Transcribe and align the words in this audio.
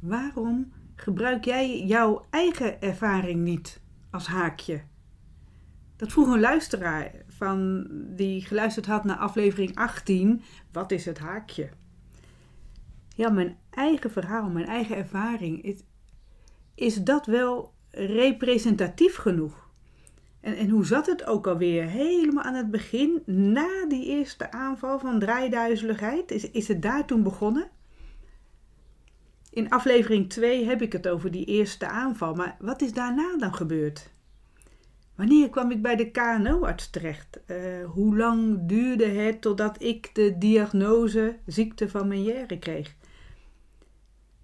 waarom 0.00 0.72
gebruik 0.94 1.44
jij 1.44 1.84
jouw 1.84 2.24
eigen 2.30 2.80
ervaring 2.80 3.40
niet 3.40 3.80
als 4.10 4.26
haakje? 4.26 4.82
Dat 5.96 6.12
vroeg 6.12 6.28
een 6.28 6.40
luisteraar 6.40 7.12
van, 7.28 7.86
die 8.16 8.40
geluisterd 8.40 8.86
had 8.86 9.04
naar 9.04 9.16
aflevering 9.16 9.76
18. 9.76 10.42
Wat 10.72 10.90
is 10.90 11.04
het 11.04 11.18
haakje? 11.18 11.68
Ja, 13.08 13.30
mijn 13.30 13.58
eigen 13.70 14.10
verhaal, 14.10 14.50
mijn 14.50 14.66
eigen 14.66 14.96
ervaring. 14.96 15.62
Is, 15.62 15.82
is 16.74 16.94
dat 16.94 17.26
wel 17.26 17.74
representatief 17.90 19.16
genoeg? 19.16 19.70
En, 20.40 20.56
en 20.56 20.68
hoe 20.68 20.86
zat 20.86 21.06
het 21.06 21.24
ook 21.24 21.46
alweer? 21.46 21.84
Helemaal 21.84 22.44
aan 22.44 22.54
het 22.54 22.70
begin, 22.70 23.22
na 23.26 23.86
die 23.88 24.06
eerste 24.06 24.52
aanval 24.52 24.98
van 24.98 25.18
draaiduizeligheid, 25.18 26.30
is, 26.30 26.50
is 26.50 26.68
het 26.68 26.82
daar 26.82 27.06
toen 27.06 27.22
begonnen? 27.22 27.70
In 29.50 29.70
aflevering 29.70 30.28
2 30.28 30.64
heb 30.64 30.82
ik 30.82 30.92
het 30.92 31.08
over 31.08 31.30
die 31.30 31.44
eerste 31.44 31.88
aanval, 31.88 32.34
maar 32.34 32.56
wat 32.58 32.82
is 32.82 32.92
daarna 32.92 33.36
dan 33.38 33.54
gebeurd? 33.54 34.10
Wanneer 35.14 35.50
kwam 35.50 35.70
ik 35.70 35.82
bij 35.82 35.96
de 35.96 36.10
KNO-arts 36.10 36.90
terecht? 36.90 37.40
Uh, 37.46 37.56
hoe 37.84 38.16
lang 38.16 38.58
duurde 38.62 39.06
het 39.06 39.40
totdat 39.40 39.82
ik 39.82 40.14
de 40.14 40.38
diagnose 40.38 41.38
ziekte 41.46 41.88
van 41.88 42.08
Meniere 42.08 42.58
kreeg? 42.58 42.94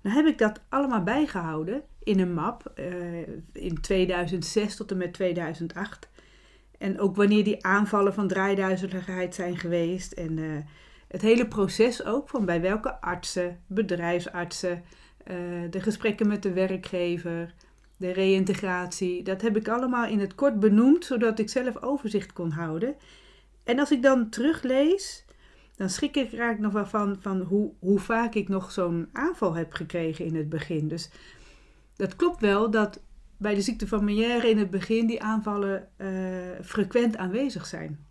Nou 0.03 0.17
heb 0.17 0.27
ik 0.27 0.39
dat 0.39 0.61
allemaal 0.69 1.03
bijgehouden 1.03 1.83
in 2.03 2.21
een 2.21 2.35
map 2.35 2.73
uh, 2.79 3.29
in 3.53 3.81
2006 3.81 4.77
tot 4.77 4.91
en 4.91 4.97
met 4.97 5.13
2008. 5.13 6.09
En 6.79 7.01
ook 7.01 7.17
wanneer 7.17 7.45
die 7.45 7.65
aanvallen 7.65 8.15
van 8.15 8.29
draaiduizeligheid 8.29 9.35
zijn 9.35 9.57
geweest. 9.57 10.13
En 10.13 10.37
uh, 10.37 10.57
het 11.09 11.23
hele 11.23 11.49
proces 11.49 12.05
ook 12.05 12.29
van 12.29 12.45
bij 12.45 12.61
welke 12.61 13.01
artsen, 13.01 13.61
bedrijfsartsen, 13.67 14.83
uh, 15.27 15.37
de 15.71 15.81
gesprekken 15.81 16.29
met 16.29 16.43
de 16.43 16.53
werkgever, 16.53 17.55
de 17.97 18.11
reïntegratie. 18.13 19.23
Dat 19.23 19.43
heb 19.43 19.57
ik 19.57 19.69
allemaal 19.69 20.07
in 20.07 20.21
het 20.21 20.35
kort 20.35 20.61
benoemd, 20.61 21.05
zodat 21.05 21.39
ik 21.39 21.49
zelf 21.49 21.83
overzicht 21.83 22.33
kon 22.33 22.51
houden. 22.51 22.97
En 23.65 23.79
als 23.79 23.91
ik 23.91 24.03
dan 24.03 24.31
teruglees, 24.31 25.25
dan 25.77 25.91
schrik 25.91 26.17
ik 26.17 26.33
er 26.33 26.61
nog 26.61 26.73
wel 26.73 26.87
van, 26.87 27.17
van 27.21 27.41
hoe, 27.41 27.73
hoe 27.79 27.99
vaak 27.99 28.35
ik 28.35 28.49
nog 28.49 28.73
zo'n 28.73 29.09
aanval 29.13 29.55
heb 29.55 29.73
gekregen 29.73 30.25
in 30.25 30.35
het 30.35 30.49
begin. 30.49 30.89
Dus 30.89 31.11
dat 31.97 32.17
klopt 32.17 32.41
wel 32.41 32.71
dat 32.71 33.01
bij 33.37 33.55
de 33.55 33.61
ziekte 33.61 33.89
van 33.89 34.05
Meniere 34.05 34.51
in 34.51 34.59
het 34.59 34.71
begin 34.71 35.07
die 35.07 35.23
aanvallen 35.23 35.89
uh, 35.97 36.09
frequent 36.63 37.17
aanwezig 37.17 37.67
zijn. 37.67 38.07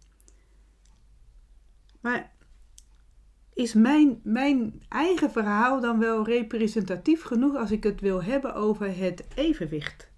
Maar 2.01 2.31
is 3.55 3.73
mijn, 3.73 4.19
mijn 4.23 4.81
eigen 4.89 5.31
verhaal 5.31 5.81
dan 5.81 5.99
wel 5.99 6.25
representatief 6.25 7.23
genoeg 7.23 7.55
als 7.55 7.71
ik 7.71 7.83
het 7.83 8.01
wil 8.01 8.23
hebben 8.23 8.55
over 8.55 8.97
het 8.97 9.23
evenwicht? 9.35 10.09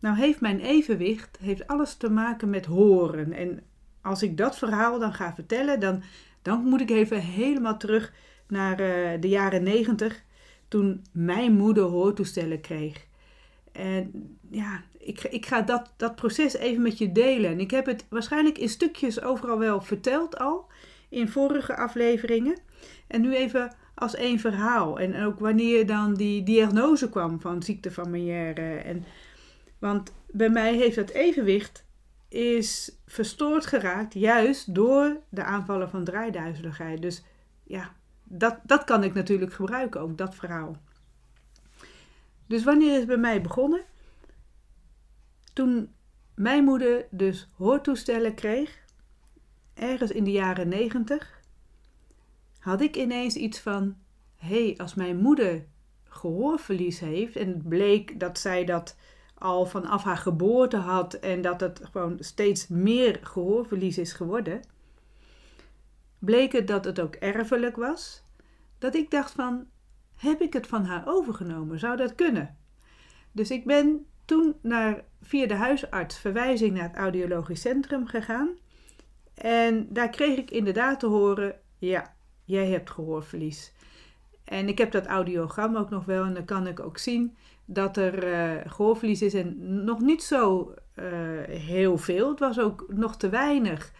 Nou 0.00 0.16
heeft 0.16 0.40
mijn 0.40 0.60
evenwicht 0.60 1.38
heeft 1.40 1.66
alles 1.66 1.94
te 1.94 2.10
maken 2.10 2.50
met 2.50 2.66
horen. 2.66 3.32
En 3.32 3.62
als 4.02 4.22
ik 4.22 4.36
dat 4.36 4.58
verhaal 4.58 4.98
dan 4.98 5.12
ga 5.14 5.34
vertellen, 5.34 5.80
dan, 5.80 6.02
dan 6.42 6.64
moet 6.64 6.80
ik 6.80 6.90
even 6.90 7.20
helemaal 7.20 7.76
terug 7.76 8.12
naar 8.48 8.80
uh, 8.80 9.20
de 9.20 9.28
jaren 9.28 9.62
negentig, 9.62 10.22
toen 10.68 11.04
mijn 11.12 11.52
moeder 11.52 11.84
hoortoestellen 11.84 12.60
kreeg. 12.60 13.06
En 13.72 14.38
ja, 14.50 14.82
ik, 14.98 15.22
ik 15.22 15.46
ga 15.46 15.62
dat, 15.62 15.92
dat 15.96 16.14
proces 16.14 16.56
even 16.56 16.82
met 16.82 16.98
je 16.98 17.12
delen. 17.12 17.50
En 17.50 17.60
ik 17.60 17.70
heb 17.70 17.86
het 17.86 18.06
waarschijnlijk 18.08 18.58
in 18.58 18.68
stukjes 18.68 19.22
overal 19.22 19.58
wel 19.58 19.80
verteld 19.80 20.38
al 20.38 20.66
in 21.08 21.28
vorige 21.28 21.76
afleveringen. 21.76 22.58
En 23.06 23.20
nu 23.20 23.34
even 23.34 23.74
als 23.94 24.14
één 24.14 24.38
verhaal. 24.38 24.98
En 24.98 25.24
ook 25.24 25.38
wanneer 25.38 25.86
dan 25.86 26.14
die 26.14 26.42
diagnose 26.42 27.08
kwam 27.08 27.40
van 27.40 27.62
ziekte 27.62 27.90
van. 27.90 28.14
En, 28.14 29.04
want 29.78 30.12
bij 30.30 30.48
mij 30.48 30.74
heeft 30.74 30.96
dat 30.96 31.10
evenwicht 31.10 31.84
is 32.28 32.98
verstoord 33.06 33.66
geraakt 33.66 34.14
juist 34.14 34.74
door 34.74 35.20
de 35.28 35.44
aanvallen 35.44 35.90
van 35.90 36.04
draaiduizeligheid. 36.04 37.02
Dus 37.02 37.24
ja, 37.64 37.94
dat, 38.24 38.58
dat 38.62 38.84
kan 38.84 39.04
ik 39.04 39.14
natuurlijk 39.14 39.52
gebruiken, 39.52 40.00
ook 40.00 40.18
dat 40.18 40.34
verhaal. 40.34 40.76
Dus 42.46 42.64
wanneer 42.64 42.92
is 42.92 42.98
het 42.98 43.06
bij 43.06 43.16
mij 43.16 43.40
begonnen? 43.40 43.82
Toen 45.52 45.92
mijn 46.34 46.64
moeder 46.64 47.06
dus 47.10 47.48
hoortoestellen 47.56 48.34
kreeg, 48.34 48.84
ergens 49.76 50.10
in 50.10 50.24
de 50.24 50.30
jaren 50.30 50.68
negentig, 50.68 51.40
had 52.58 52.80
ik 52.80 52.96
ineens 52.96 53.34
iets 53.34 53.60
van: 53.60 53.96
hé, 54.36 54.64
hey, 54.64 54.74
als 54.78 54.94
mijn 54.94 55.16
moeder 55.16 55.64
gehoorverlies 56.04 57.00
heeft 57.00 57.36
en 57.36 57.48
het 57.48 57.68
bleek 57.68 58.20
dat 58.20 58.38
zij 58.38 58.64
dat 58.64 58.96
al 59.38 59.66
vanaf 59.66 60.02
haar 60.02 60.16
geboorte 60.16 60.76
had 60.76 61.14
en 61.14 61.42
dat 61.42 61.60
het 61.60 61.80
gewoon 61.90 62.16
steeds 62.20 62.68
meer 62.68 63.18
gehoorverlies 63.22 63.98
is 63.98 64.12
geworden, 64.12 64.62
bleek 66.18 66.52
het 66.52 66.66
dat 66.66 66.84
het 66.84 67.00
ook 67.00 67.14
erfelijk 67.14 67.76
was. 67.76 68.22
Dat 68.78 68.94
ik 68.94 69.10
dacht 69.10 69.32
van, 69.32 69.66
heb 70.16 70.40
ik 70.40 70.52
het 70.52 70.66
van 70.66 70.84
haar 70.84 71.02
overgenomen? 71.06 71.78
Zou 71.78 71.96
dat 71.96 72.14
kunnen? 72.14 72.56
Dus 73.32 73.50
ik 73.50 73.64
ben 73.64 74.06
toen 74.24 74.56
naar, 74.60 75.04
via 75.22 75.46
de 75.46 75.54
huisarts 75.54 76.18
verwijzing 76.18 76.74
naar 76.74 76.88
het 76.88 76.96
audiologisch 76.96 77.60
centrum 77.60 78.06
gegaan. 78.06 78.48
En 79.42 79.86
daar 79.90 80.10
kreeg 80.10 80.38
ik 80.38 80.50
inderdaad 80.50 81.00
te 81.00 81.06
horen, 81.06 81.54
ja, 81.78 82.14
jij 82.44 82.68
hebt 82.68 82.90
gehoorverlies. 82.90 83.72
En 84.44 84.68
ik 84.68 84.78
heb 84.78 84.92
dat 84.92 85.06
audiogram 85.06 85.76
ook 85.76 85.90
nog 85.90 86.04
wel 86.04 86.24
en 86.24 86.34
dan 86.34 86.44
kan 86.44 86.66
ik 86.66 86.80
ook 86.80 86.98
zien 86.98 87.36
dat 87.64 87.96
er 87.96 88.28
uh, 88.28 88.72
gehoorverlies 88.72 89.22
is 89.22 89.34
en 89.34 89.84
nog 89.84 90.00
niet 90.00 90.22
zo 90.22 90.74
uh, 90.94 91.04
heel 91.48 91.98
veel. 91.98 92.28
Het 92.28 92.38
was 92.38 92.58
ook 92.60 92.84
nog 92.88 93.16
te 93.16 93.28
weinig 93.28 93.92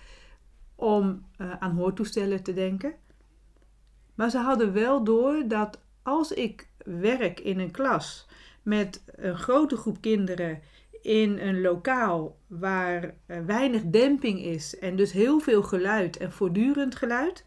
om 0.74 1.26
uh, 1.38 1.52
aan 1.58 1.76
hoortoestellen 1.76 2.42
te 2.42 2.52
denken. 2.52 2.94
Maar 4.14 4.30
ze 4.30 4.38
hadden 4.38 4.72
wel 4.72 5.04
door 5.04 5.48
dat 5.48 5.80
als 6.02 6.32
ik 6.32 6.68
werk 6.84 7.40
in 7.40 7.60
een 7.60 7.70
klas 7.70 8.26
met 8.62 9.02
een 9.06 9.36
grote 9.36 9.76
groep 9.76 10.00
kinderen 10.00 10.60
in 11.06 11.38
een 11.38 11.60
lokaal 11.60 12.36
waar 12.46 13.14
weinig 13.46 13.82
demping 13.84 14.40
is 14.40 14.78
en 14.78 14.96
dus 14.96 15.12
heel 15.12 15.40
veel 15.40 15.62
geluid 15.62 16.16
en 16.16 16.32
voortdurend 16.32 16.94
geluid, 16.94 17.44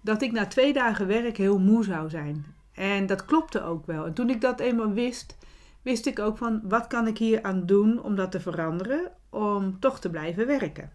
dat 0.00 0.22
ik 0.22 0.32
na 0.32 0.46
twee 0.46 0.72
dagen 0.72 1.06
werk 1.06 1.36
heel 1.36 1.58
moe 1.58 1.84
zou 1.84 2.10
zijn. 2.10 2.44
En 2.72 3.06
dat 3.06 3.24
klopte 3.24 3.62
ook 3.62 3.86
wel. 3.86 4.06
En 4.06 4.14
toen 4.14 4.30
ik 4.30 4.40
dat 4.40 4.60
eenmaal 4.60 4.92
wist, 4.92 5.38
wist 5.82 6.06
ik 6.06 6.18
ook 6.18 6.38
van 6.38 6.60
wat 6.64 6.86
kan 6.86 7.06
ik 7.06 7.18
hier 7.18 7.42
aan 7.42 7.66
doen 7.66 8.02
om 8.02 8.14
dat 8.14 8.30
te 8.30 8.40
veranderen, 8.40 9.12
om 9.30 9.80
toch 9.80 10.00
te 10.00 10.10
blijven 10.10 10.46
werken. 10.46 10.90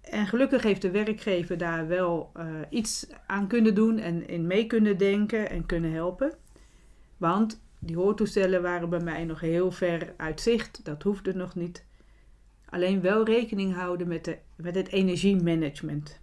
En 0.00 0.26
gelukkig 0.26 0.62
heeft 0.62 0.82
de 0.82 0.90
werkgever 0.90 1.58
daar 1.58 1.88
wel 1.88 2.32
uh, 2.36 2.44
iets 2.70 3.06
aan 3.26 3.46
kunnen 3.46 3.74
doen 3.74 3.98
en 3.98 4.28
in 4.28 4.46
mee 4.46 4.66
kunnen 4.66 4.98
denken 4.98 5.50
en 5.50 5.66
kunnen 5.66 5.92
helpen. 5.92 6.34
Want 7.16 7.63
die 7.84 7.96
hoortoestellen 7.96 8.62
waren 8.62 8.88
bij 8.88 9.00
mij 9.00 9.24
nog 9.24 9.40
heel 9.40 9.70
ver 9.70 10.14
uit 10.16 10.40
zicht, 10.40 10.84
dat 10.84 11.02
hoefde 11.02 11.34
nog 11.34 11.54
niet. 11.54 11.84
Alleen 12.68 13.00
wel 13.00 13.24
rekening 13.24 13.74
houden 13.74 14.08
met, 14.08 14.24
de, 14.24 14.38
met 14.56 14.74
het 14.74 14.88
energiemanagement. 14.88 16.20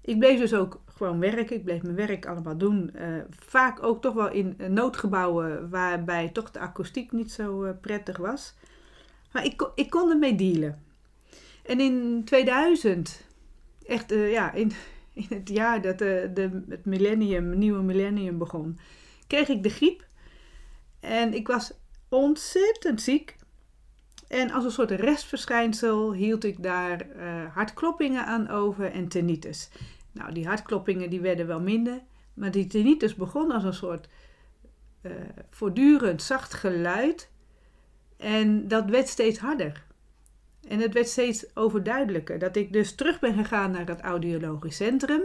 Ik 0.00 0.18
bleef 0.18 0.38
dus 0.38 0.54
ook 0.54 0.80
gewoon 0.86 1.20
werken. 1.20 1.56
Ik 1.56 1.64
bleef 1.64 1.82
mijn 1.82 1.94
werk 1.94 2.26
allemaal 2.26 2.56
doen. 2.58 2.90
Uh, 2.94 3.02
vaak 3.30 3.82
ook 3.82 4.02
toch 4.02 4.14
wel 4.14 4.30
in 4.30 4.56
noodgebouwen 4.68 5.70
waarbij 5.70 6.28
toch 6.28 6.50
de 6.50 6.58
akoestiek 6.58 7.12
niet 7.12 7.32
zo 7.32 7.64
uh, 7.64 7.70
prettig 7.80 8.16
was. 8.16 8.54
Maar 9.32 9.44
ik, 9.44 9.70
ik 9.74 9.90
kon 9.90 10.10
ermee 10.10 10.34
dealen. 10.34 10.82
En 11.62 11.80
in 11.80 12.22
2000, 12.24 13.24
echt 13.86 14.10
ja, 14.10 14.52
in, 14.52 14.72
in 15.12 15.26
het 15.28 15.48
jaar 15.48 15.82
dat 15.82 15.98
de, 15.98 16.30
de, 16.34 16.62
het 16.68 16.84
millennium, 16.84 17.58
nieuwe 17.58 17.82
millennium 17.82 18.38
begon, 18.38 18.78
kreeg 19.30 19.48
ik 19.48 19.62
de 19.62 19.68
griep. 19.68 20.06
En 21.00 21.34
ik 21.34 21.46
was 21.46 21.72
ontzettend 22.08 23.02
ziek. 23.02 23.36
En 24.28 24.50
als 24.50 24.64
een 24.64 24.70
soort 24.70 24.90
restverschijnsel 24.90 26.12
hield 26.12 26.44
ik 26.44 26.62
daar 26.62 27.06
hartkloppingen 27.54 28.26
aan 28.26 28.48
over 28.48 28.92
en 28.92 29.08
tinnitus. 29.08 29.70
Nou, 30.12 30.32
die 30.32 30.46
hartkloppingen 30.46 31.10
die 31.10 31.20
werden 31.20 31.46
wel 31.46 31.60
minder, 31.60 32.00
maar 32.34 32.50
die 32.50 32.66
tinnitus 32.66 33.14
begon 33.14 33.50
als 33.50 33.64
een 33.64 33.74
soort 33.74 34.08
uh, 35.02 35.12
voortdurend 35.50 36.22
zacht 36.22 36.54
geluid. 36.54 37.30
En 38.16 38.68
dat 38.68 38.84
werd 38.84 39.08
steeds 39.08 39.38
harder. 39.38 39.84
En 40.68 40.80
het 40.80 40.92
werd 40.92 41.08
steeds 41.08 41.56
overduidelijker. 41.56 42.38
Dat 42.38 42.56
ik 42.56 42.72
dus 42.72 42.94
terug 42.94 43.20
ben 43.20 43.34
gegaan 43.34 43.70
naar 43.70 43.86
het 43.86 44.00
audiologisch 44.00 44.76
centrum. 44.76 45.22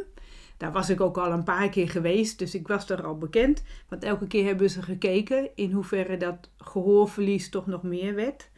Daar 0.58 0.72
was 0.72 0.90
ik 0.90 1.02
ook 1.02 1.18
al 1.18 1.32
een 1.32 1.44
paar 1.44 1.70
keer 1.70 1.90
geweest, 1.90 2.40
dus 2.40 2.56
ik 2.56 2.68
was 2.68 2.90
er 2.90 3.04
al 3.06 3.18
bekend. 3.18 3.64
Want 3.90 4.04
elke 4.04 4.28
keer 4.28 4.46
hebben 4.46 4.70
ze 4.70 4.82
gekeken 4.82 5.50
in 5.56 5.72
hoeverre 5.72 6.18
dat 6.18 6.50
gehoorverlies 6.58 7.50
toch 7.50 7.66
nog 7.66 7.84
meer 7.84 8.16
werd. 8.16 8.50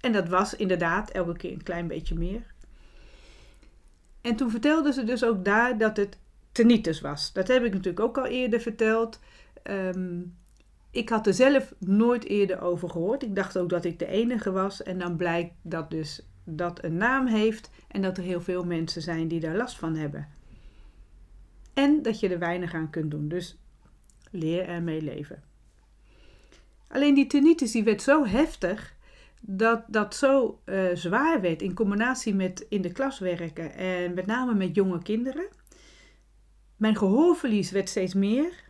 En 0.00 0.12
dat 0.12 0.28
was 0.28 0.56
inderdaad 0.56 1.10
elke 1.10 1.36
keer 1.36 1.52
een 1.52 1.62
klein 1.62 1.86
beetje 1.86 2.14
meer. 2.14 2.54
En 4.20 4.36
toen 4.36 4.50
vertelden 4.50 4.92
ze 4.92 5.04
dus 5.04 5.24
ook 5.24 5.44
daar 5.44 5.78
dat 5.78 5.96
het 5.96 6.18
tinnitus 6.52 7.00
was. 7.00 7.32
Dat 7.32 7.48
heb 7.48 7.64
ik 7.64 7.72
natuurlijk 7.72 8.00
ook 8.00 8.18
al 8.18 8.26
eerder 8.26 8.60
verteld. 8.60 9.20
Ehm, 9.62 10.20
ik 10.90 11.08
had 11.08 11.26
er 11.26 11.34
zelf 11.34 11.74
nooit 11.78 12.24
eerder 12.24 12.60
over 12.60 12.90
gehoord. 12.90 13.22
Ik 13.22 13.36
dacht 13.36 13.58
ook 13.58 13.68
dat 13.68 13.84
ik 13.84 13.98
de 13.98 14.06
enige 14.06 14.50
was. 14.50 14.82
En 14.82 14.98
dan 14.98 15.16
blijkt 15.16 15.54
dat 15.62 15.90
dus 15.90 16.26
dat 16.44 16.84
een 16.84 16.96
naam 16.96 17.26
heeft 17.26 17.70
en 17.88 18.02
dat 18.02 18.16
er 18.16 18.22
heel 18.22 18.40
veel 18.40 18.64
mensen 18.64 19.02
zijn 19.02 19.28
die 19.28 19.40
daar 19.40 19.56
last 19.56 19.78
van 19.78 19.96
hebben. 19.96 20.28
En 21.76 22.02
dat 22.02 22.20
je 22.20 22.28
er 22.28 22.38
weinig 22.38 22.74
aan 22.74 22.90
kunt 22.90 23.10
doen. 23.10 23.28
Dus 23.28 23.58
leer 24.30 24.68
ermee 24.68 25.02
leven. 25.02 25.42
Alleen 26.88 27.14
die 27.14 27.26
tinnitus 27.26 27.72
die 27.72 27.84
werd 27.84 28.02
zo 28.02 28.26
heftig 28.26 28.94
dat 29.40 29.84
dat 29.86 30.14
zo 30.14 30.60
uh, 30.64 30.94
zwaar 30.94 31.40
werd 31.40 31.62
in 31.62 31.74
combinatie 31.74 32.34
met 32.34 32.66
in 32.68 32.82
de 32.82 32.92
klas 32.92 33.18
werken 33.18 33.74
en 33.74 34.14
met 34.14 34.26
name 34.26 34.54
met 34.54 34.74
jonge 34.74 35.02
kinderen. 35.02 35.48
Mijn 36.76 36.96
gehoorverlies 36.96 37.70
werd 37.70 37.88
steeds 37.88 38.14
meer. 38.14 38.64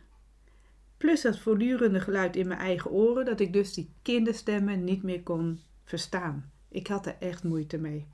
Plus 0.97 1.21
dat 1.21 1.39
voortdurende 1.39 1.99
geluid 1.99 2.35
in 2.35 2.47
mijn 2.47 2.59
eigen 2.59 2.91
oren, 2.91 3.25
dat 3.25 3.39
ik 3.39 3.53
dus 3.53 3.73
die 3.73 3.89
kinderstemmen 4.01 4.83
niet 4.83 5.03
meer 5.03 5.23
kon 5.23 5.59
verstaan. 5.83 6.51
Ik 6.69 6.87
had 6.87 7.05
er 7.05 7.15
echt 7.19 7.43
moeite 7.43 7.77
mee. 7.77 8.05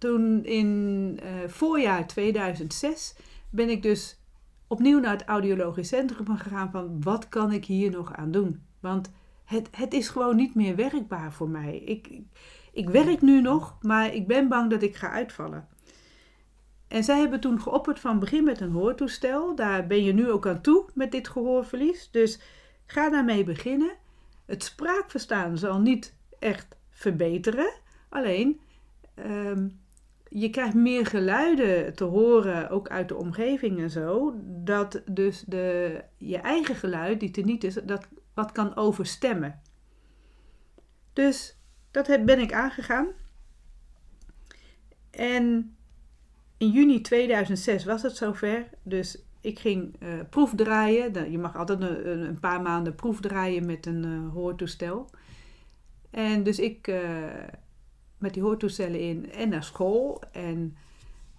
Toen 0.00 0.44
in 0.44 1.18
uh, 1.22 1.48
voorjaar 1.48 2.06
2006 2.06 3.14
ben 3.50 3.68
ik 3.68 3.82
dus 3.82 4.20
opnieuw 4.66 5.00
naar 5.00 5.12
het 5.12 5.24
audiologisch 5.24 5.88
centrum 5.88 6.36
gegaan 6.36 6.70
van 6.70 7.02
wat 7.02 7.28
kan 7.28 7.52
ik 7.52 7.64
hier 7.64 7.90
nog 7.90 8.14
aan 8.14 8.30
doen? 8.30 8.62
Want 8.80 9.10
het, 9.44 9.68
het 9.76 9.92
is 9.92 10.08
gewoon 10.08 10.36
niet 10.36 10.54
meer 10.54 10.76
werkbaar 10.76 11.32
voor 11.32 11.48
mij. 11.48 11.76
Ik, 11.76 12.08
ik, 12.08 12.22
ik 12.72 12.88
werk 12.88 13.20
nu 13.20 13.40
nog, 13.40 13.76
maar 13.80 14.14
ik 14.14 14.26
ben 14.26 14.48
bang 14.48 14.70
dat 14.70 14.82
ik 14.82 14.96
ga 14.96 15.10
uitvallen. 15.10 15.68
En 16.88 17.04
zij 17.04 17.18
hebben 17.18 17.40
toen 17.40 17.60
geopperd 17.60 18.00
van 18.00 18.18
begin 18.18 18.44
met 18.44 18.60
een 18.60 18.72
hoortoestel. 18.72 19.54
Daar 19.54 19.86
ben 19.86 20.04
je 20.04 20.12
nu 20.12 20.30
ook 20.30 20.46
aan 20.46 20.60
toe 20.60 20.84
met 20.94 21.12
dit 21.12 21.28
gehoorverlies. 21.28 22.10
Dus 22.10 22.40
ga 22.86 23.10
daarmee 23.10 23.44
beginnen. 23.44 23.96
Het 24.46 24.64
spraakverstaan 24.64 25.58
zal 25.58 25.80
niet 25.80 26.14
echt 26.38 26.76
verbeteren. 26.90 27.72
Alleen, 28.08 28.60
ehm, 29.14 29.68
je 30.32 30.50
krijgt 30.50 30.74
meer 30.74 31.06
geluiden 31.06 31.94
te 31.94 32.04
horen, 32.04 32.70
ook 32.70 32.88
uit 32.88 33.08
de 33.08 33.16
omgeving 33.16 33.80
en 33.80 33.90
zo. 33.90 34.34
Dat 34.44 35.02
dus 35.06 35.44
de, 35.46 36.00
je 36.16 36.38
eigen 36.38 36.74
geluid, 36.74 37.20
die 37.20 37.30
tinnitus, 37.30 37.74
dat 37.74 38.08
wat 38.34 38.52
kan 38.52 38.76
overstemmen. 38.76 39.60
Dus 41.12 41.56
dat 41.90 42.24
ben 42.24 42.38
ik 42.38 42.52
aangegaan. 42.52 43.06
En 45.10 45.76
in 46.56 46.70
juni 46.70 47.00
2006 47.00 47.84
was 47.84 48.02
het 48.02 48.16
zover. 48.16 48.68
Dus 48.82 49.22
ik 49.40 49.58
ging 49.58 49.96
uh, 50.02 50.20
proefdraaien. 50.30 51.30
Je 51.30 51.38
mag 51.38 51.56
altijd 51.56 51.80
een, 51.80 52.08
een, 52.28 52.40
paar 52.40 52.62
maanden 52.62 52.94
proefdraaien 52.94 53.66
met 53.66 53.86
een 53.86 54.04
uh, 54.04 54.32
hoortoestel. 54.32 55.10
En 56.10 56.42
dus 56.42 56.58
ik 56.58 56.88
uh, 56.88 56.98
met 58.20 58.34
die 58.34 58.42
hoortoestellen 58.42 59.00
in 59.00 59.32
en 59.32 59.48
naar 59.48 59.64
school. 59.64 60.22
En 60.32 60.76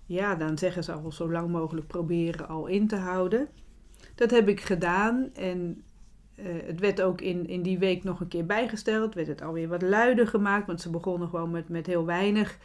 ja, 0.05 0.35
dan 0.35 0.57
zeggen 0.57 0.83
ze 0.83 0.91
al 0.91 1.11
zo 1.11 1.31
lang 1.31 1.49
mogelijk 1.49 1.87
proberen 1.87 2.47
al 2.47 2.67
in 2.67 2.87
te 2.87 2.95
houden. 2.95 3.47
Dat 4.15 4.31
heb 4.31 4.47
ik 4.47 4.61
gedaan 4.61 5.29
en 5.33 5.83
het 6.41 6.79
werd 6.79 7.01
ook 7.01 7.21
in, 7.21 7.47
in 7.47 7.61
die 7.61 7.79
week 7.79 8.03
nog 8.03 8.19
een 8.19 8.27
keer 8.27 8.45
bijgesteld. 8.45 9.13
Werd 9.13 9.27
het 9.27 9.41
alweer 9.41 9.67
wat 9.67 9.81
luider 9.81 10.27
gemaakt, 10.27 10.67
want 10.67 10.81
ze 10.81 10.89
begonnen 10.89 11.29
gewoon 11.29 11.51
met, 11.51 11.69
met 11.69 11.85
heel 11.85 12.05
weinig 12.05 12.57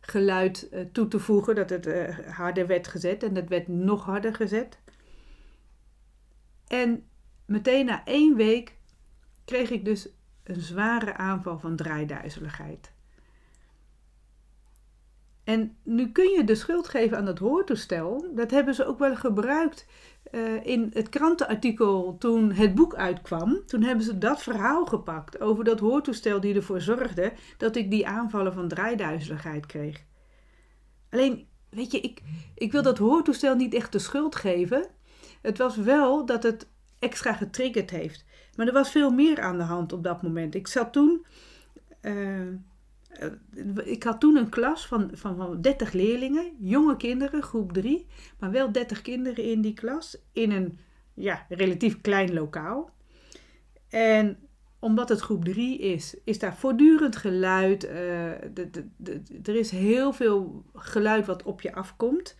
geluid 0.00 0.68
uh, 0.72 0.80
toe 0.92 1.08
te 1.08 1.18
voegen, 1.18 1.54
dat 1.54 1.70
het 1.70 1.86
harder 2.26 2.66
werd 2.66 2.88
gezet 2.88 3.22
en 3.22 3.34
dat 3.34 3.48
werd 3.48 3.68
nog 3.68 4.04
harder 4.04 4.34
gezet. 4.34 4.78
En 6.66 7.04
meteen 7.44 7.86
na 7.86 8.04
één 8.04 8.36
week 8.36 8.76
kreeg 9.44 9.70
ik 9.70 9.84
dus 9.84 10.08
een 10.44 10.60
zware 10.60 11.16
aanval 11.16 11.58
van 11.58 11.76
draaiduizeligheid. 11.76 12.92
En 15.44 15.76
nu 15.82 16.12
kun 16.12 16.30
je 16.30 16.44
de 16.44 16.54
schuld 16.54 16.88
geven 16.88 17.16
aan 17.16 17.24
dat 17.24 17.38
hoortoestel. 17.38 18.30
Dat 18.34 18.50
hebben 18.50 18.74
ze 18.74 18.86
ook 18.86 18.98
wel 18.98 19.16
gebruikt 19.16 19.86
uh, 20.30 20.66
in 20.66 20.90
het 20.92 21.08
krantenartikel 21.08 22.16
toen 22.18 22.52
het 22.52 22.74
boek 22.74 22.94
uitkwam. 22.94 23.62
Toen 23.66 23.82
hebben 23.82 24.04
ze 24.04 24.18
dat 24.18 24.42
verhaal 24.42 24.86
gepakt 24.86 25.40
over 25.40 25.64
dat 25.64 25.80
hoortoestel 25.80 26.40
die 26.40 26.54
ervoor 26.54 26.80
zorgde 26.80 27.32
dat 27.56 27.76
ik 27.76 27.90
die 27.90 28.06
aanvallen 28.06 28.52
van 28.52 28.68
draaiduizeligheid 28.68 29.66
kreeg. 29.66 30.04
Alleen, 31.10 31.46
weet 31.68 31.92
je, 31.92 32.00
ik, 32.00 32.22
ik 32.54 32.72
wil 32.72 32.82
dat 32.82 32.98
hoortoestel 32.98 33.54
niet 33.54 33.74
echt 33.74 33.92
de 33.92 33.98
schuld 33.98 34.36
geven. 34.36 34.86
Het 35.42 35.58
was 35.58 35.76
wel 35.76 36.26
dat 36.26 36.42
het 36.42 36.68
extra 36.98 37.32
getriggerd 37.32 37.90
heeft. 37.90 38.24
Maar 38.56 38.66
er 38.66 38.72
was 38.72 38.90
veel 38.90 39.10
meer 39.10 39.40
aan 39.40 39.58
de 39.58 39.64
hand 39.64 39.92
op 39.92 40.04
dat 40.04 40.22
moment. 40.22 40.54
Ik 40.54 40.66
zat 40.66 40.92
toen. 40.92 41.26
Uh, 42.02 42.48
ik 43.84 44.02
had 44.02 44.20
toen 44.20 44.36
een 44.36 44.48
klas 44.48 44.86
van, 44.86 45.10
van, 45.12 45.36
van 45.36 45.60
30 45.60 45.92
leerlingen, 45.92 46.56
jonge 46.58 46.96
kinderen, 46.96 47.42
groep 47.42 47.72
3, 47.72 48.06
maar 48.38 48.50
wel 48.50 48.72
30 48.72 49.02
kinderen 49.02 49.44
in 49.44 49.60
die 49.60 49.72
klas, 49.72 50.18
in 50.32 50.50
een 50.50 50.78
ja, 51.14 51.46
relatief 51.48 52.00
klein 52.00 52.32
lokaal. 52.32 52.90
En 53.88 54.38
omdat 54.78 55.08
het 55.08 55.20
groep 55.20 55.44
3 55.44 55.78
is, 55.78 56.16
is 56.24 56.38
daar 56.38 56.56
voortdurend 56.56 57.16
geluid. 57.16 57.80
De, 57.80 58.68
de, 58.70 58.88
de, 58.96 59.22
er 59.42 59.54
is 59.54 59.70
heel 59.70 60.12
veel 60.12 60.64
geluid 60.74 61.26
wat 61.26 61.42
op 61.42 61.60
je 61.60 61.74
afkomt. 61.74 62.36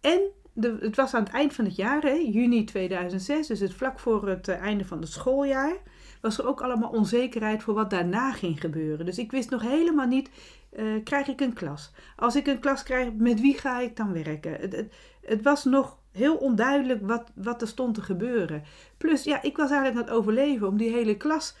En 0.00 0.20
het 0.60 0.96
was 0.96 1.14
aan 1.14 1.24
het 1.24 1.32
eind 1.32 1.54
van 1.54 1.64
het 1.64 1.76
jaar, 1.76 2.02
hè, 2.02 2.12
juni 2.12 2.64
2006, 2.64 3.46
dus 3.46 3.60
het 3.60 3.74
vlak 3.74 3.98
voor 3.98 4.28
het 4.28 4.48
uh, 4.48 4.56
einde 4.56 4.84
van 4.84 5.00
het 5.00 5.08
schooljaar, 5.08 5.76
was 6.20 6.38
er 6.38 6.46
ook 6.46 6.60
allemaal 6.60 6.90
onzekerheid 6.90 7.62
voor 7.62 7.74
wat 7.74 7.90
daarna 7.90 8.32
ging 8.32 8.60
gebeuren. 8.60 9.06
Dus 9.06 9.18
ik 9.18 9.30
wist 9.30 9.50
nog 9.50 9.62
helemaal 9.62 10.06
niet, 10.06 10.30
uh, 10.76 11.02
krijg 11.04 11.26
ik 11.26 11.40
een 11.40 11.52
klas? 11.52 11.92
Als 12.16 12.36
ik 12.36 12.46
een 12.46 12.58
klas 12.58 12.82
krijg, 12.82 13.12
met 13.12 13.40
wie 13.40 13.58
ga 13.58 13.80
ik 13.80 13.96
dan 13.96 14.12
werken? 14.12 14.52
Het, 14.52 14.76
het, 14.76 14.94
het 15.22 15.42
was 15.42 15.64
nog 15.64 15.98
heel 16.12 16.36
onduidelijk 16.36 17.06
wat, 17.06 17.30
wat 17.34 17.62
er 17.62 17.68
stond 17.68 17.94
te 17.94 18.02
gebeuren. 18.02 18.62
Plus, 18.96 19.24
ja, 19.24 19.42
ik 19.42 19.56
was 19.56 19.70
eigenlijk 19.70 20.00
aan 20.00 20.06
het 20.06 20.20
overleven 20.22 20.68
om 20.68 20.76
die 20.76 20.90
hele 20.90 21.16
klas 21.16 21.56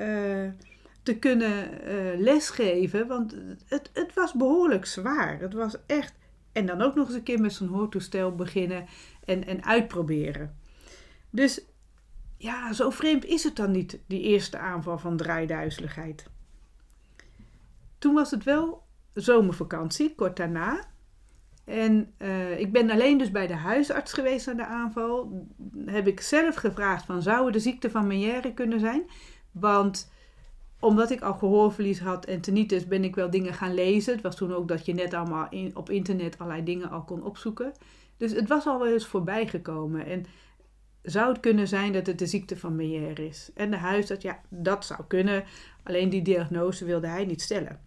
uh, 0.00 0.06
te 1.02 1.18
kunnen 1.18 1.68
lesgeven. 2.18 3.06
Want 3.06 3.36
het, 3.68 3.90
het 3.92 4.14
was 4.14 4.32
behoorlijk 4.32 4.86
zwaar. 4.86 5.40
Het 5.40 5.54
was 5.54 5.76
echt. 5.86 6.14
En 6.56 6.66
dan 6.66 6.82
ook 6.82 6.94
nog 6.94 7.06
eens 7.06 7.16
een 7.16 7.22
keer 7.22 7.40
met 7.40 7.52
zo'n 7.52 7.68
hoortoestel 7.68 8.34
beginnen 8.34 8.86
en, 9.24 9.46
en 9.46 9.64
uitproberen. 9.64 10.56
Dus 11.30 11.64
ja, 12.36 12.72
zo 12.72 12.90
vreemd 12.90 13.24
is 13.24 13.44
het 13.44 13.56
dan 13.56 13.70
niet, 13.70 13.98
die 14.06 14.20
eerste 14.20 14.58
aanval 14.58 14.98
van 14.98 15.16
draaiduizeligheid. 15.16 16.26
Toen 17.98 18.14
was 18.14 18.30
het 18.30 18.44
wel 18.44 18.82
zomervakantie, 19.12 20.14
kort 20.14 20.36
daarna. 20.36 20.84
En 21.64 22.12
uh, 22.18 22.58
ik 22.58 22.72
ben 22.72 22.90
alleen 22.90 23.18
dus 23.18 23.30
bij 23.30 23.46
de 23.46 23.56
huisarts 23.56 24.12
geweest 24.12 24.48
aan 24.48 24.56
de 24.56 24.66
aanval. 24.66 25.46
Heb 25.84 26.06
ik 26.06 26.20
zelf 26.20 26.54
gevraagd 26.54 27.04
van 27.04 27.22
zou 27.22 27.44
het 27.44 27.52
de 27.52 27.60
ziekte 27.60 27.90
van 27.90 28.06
Meniere 28.06 28.54
kunnen 28.54 28.80
zijn? 28.80 29.02
Want 29.50 30.12
omdat 30.86 31.10
ik 31.10 31.20
al 31.20 31.34
gehoorverlies 31.34 32.00
had 32.00 32.24
en 32.24 32.40
tinnitus 32.40 32.86
ben 32.86 33.04
ik 33.04 33.14
wel 33.14 33.30
dingen 33.30 33.54
gaan 33.54 33.74
lezen. 33.74 34.12
Het 34.12 34.22
was 34.22 34.36
toen 34.36 34.54
ook 34.54 34.68
dat 34.68 34.86
je 34.86 34.94
net 34.94 35.14
allemaal 35.14 35.46
in, 35.50 35.76
op 35.76 35.90
internet 35.90 36.38
allerlei 36.38 36.64
dingen 36.64 36.90
al 36.90 37.04
kon 37.04 37.24
opzoeken. 37.24 37.72
Dus 38.16 38.32
het 38.32 38.48
was 38.48 38.66
al 38.66 38.78
wel 38.78 38.92
eens 38.92 39.06
voorbij 39.06 39.46
gekomen. 39.46 40.06
En 40.06 40.24
zou 41.02 41.28
het 41.28 41.40
kunnen 41.40 41.68
zijn 41.68 41.92
dat 41.92 42.06
het 42.06 42.18
de 42.18 42.26
ziekte 42.26 42.56
van 42.56 42.76
Meniere 42.76 43.26
is? 43.26 43.50
En 43.54 43.70
de 43.70 43.76
huisarts, 43.76 44.22
ja, 44.22 44.40
dat 44.48 44.84
zou 44.84 45.00
kunnen. 45.08 45.44
Alleen 45.82 46.08
die 46.08 46.22
diagnose 46.22 46.84
wilde 46.84 47.06
hij 47.06 47.24
niet 47.24 47.42
stellen. 47.42 47.80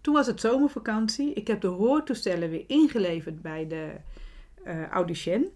Toen 0.00 0.14
was 0.14 0.26
het 0.26 0.40
zomervakantie. 0.40 1.32
Ik 1.32 1.46
heb 1.46 1.60
de 1.60 1.66
hoortoestellen 1.66 2.50
weer 2.50 2.64
ingeleverd 2.66 3.42
bij 3.42 3.66
de 3.66 3.92
uh, 4.64 4.88
audicien. 4.88 5.48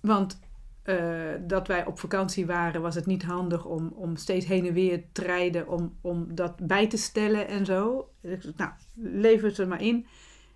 Want 0.00 0.40
uh, 0.88 1.32
dat 1.40 1.66
wij 1.66 1.86
op 1.86 1.98
vakantie 1.98 2.46
waren, 2.46 2.82
was 2.82 2.94
het 2.94 3.06
niet 3.06 3.22
handig 3.22 3.64
om, 3.64 3.92
om 3.94 4.16
steeds 4.16 4.46
heen 4.46 4.66
en 4.66 4.72
weer 4.72 5.02
te 5.12 5.22
rijden 5.22 5.68
om, 5.68 5.98
om 6.00 6.34
dat 6.34 6.66
bij 6.66 6.86
te 6.86 6.96
stellen 6.96 7.48
en 7.48 7.66
zo. 7.66 8.10
Dus, 8.20 8.52
nou, 8.56 8.70
lever 8.94 9.50
ze 9.50 9.66
maar 9.66 9.82
in. 9.82 10.06